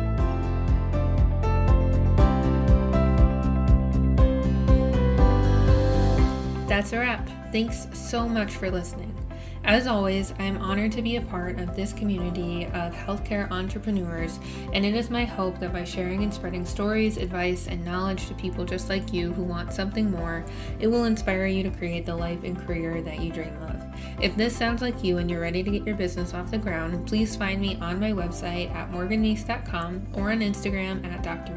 That's 6.68 6.92
a 6.92 6.98
wrap. 6.98 7.26
Thanks 7.50 7.87
so 7.94 8.28
much 8.28 8.52
for 8.52 8.70
listening. 8.70 9.17
As 9.64 9.87
always, 9.87 10.33
I 10.38 10.44
am 10.44 10.59
honored 10.59 10.92
to 10.92 11.03
be 11.03 11.16
a 11.16 11.21
part 11.21 11.59
of 11.59 11.77
this 11.77 11.92
community 11.92 12.64
of 12.66 12.94
healthcare 12.94 13.51
entrepreneurs, 13.51 14.38
and 14.73 14.85
it 14.85 14.94
is 14.94 15.11
my 15.11 15.25
hope 15.25 15.59
that 15.59 15.73
by 15.73 15.85
sharing 15.85 16.23
and 16.23 16.33
spreading 16.33 16.64
stories, 16.64 17.16
advice, 17.16 17.66
and 17.66 17.85
knowledge 17.85 18.27
to 18.29 18.35
people 18.35 18.64
just 18.64 18.88
like 18.88 19.12
you 19.12 19.33
who 19.33 19.42
want 19.42 19.73
something 19.73 20.11
more, 20.11 20.44
it 20.81 20.87
will 20.87 21.05
inspire 21.05 21.47
you 21.47 21.62
to 21.62 21.71
create 21.71 22.07
the 22.07 22.14
life 22.14 22.44
and 22.44 22.59
career 22.66 23.03
that 23.03 23.21
you 23.21 23.31
dream 23.31 23.57
of. 23.62 23.85
If 24.21 24.37
this 24.37 24.57
sounds 24.57 24.81
like 24.81 25.05
you 25.05 25.18
and 25.18 25.31
you're 25.31 25.40
ready 25.40 25.62
to 25.62 25.71
get 25.71 25.87
your 25.87 25.97
business 25.97 26.35
off 26.35 26.51
the 26.51 26.59
ground, 26.59 27.07
please 27.07 27.37
find 27.37 27.61
me 27.61 27.77
on 27.81 28.01
my 28.01 28.12
website 28.12 28.75
at 28.75 28.90
morganmeese.com 28.90 30.07
or 30.14 30.31
on 30.31 30.40
Instagram 30.40 31.05
at 31.05 31.23
Dr. 31.23 31.53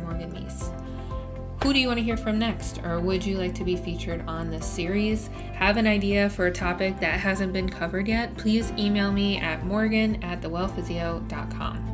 Who 1.64 1.74
do 1.74 1.80
you 1.80 1.88
want 1.88 2.00
to 2.00 2.04
hear 2.04 2.18
from 2.18 2.40
next? 2.40 2.80
Or 2.84 3.00
would 3.00 3.24
you 3.24 3.38
like 3.38 3.54
to 3.56 3.64
be 3.64 3.76
featured 3.76 4.24
on 4.28 4.50
this 4.50 4.66
series? 4.66 5.28
Have 5.54 5.78
an 5.78 5.86
idea 5.86 6.28
for 6.32 6.48
a 6.48 6.52
topic 6.52 7.00
that 7.00 7.20
hasn't 7.20 7.54
been 7.54 7.70
covered 7.70 8.08
yet? 8.08 8.36
Please 8.36 8.72
email 8.80 9.12
me 9.12 9.38
at 9.38 9.64
morgan 9.64 10.22
at 10.24 10.42
thewellphysio.com. 10.42 11.91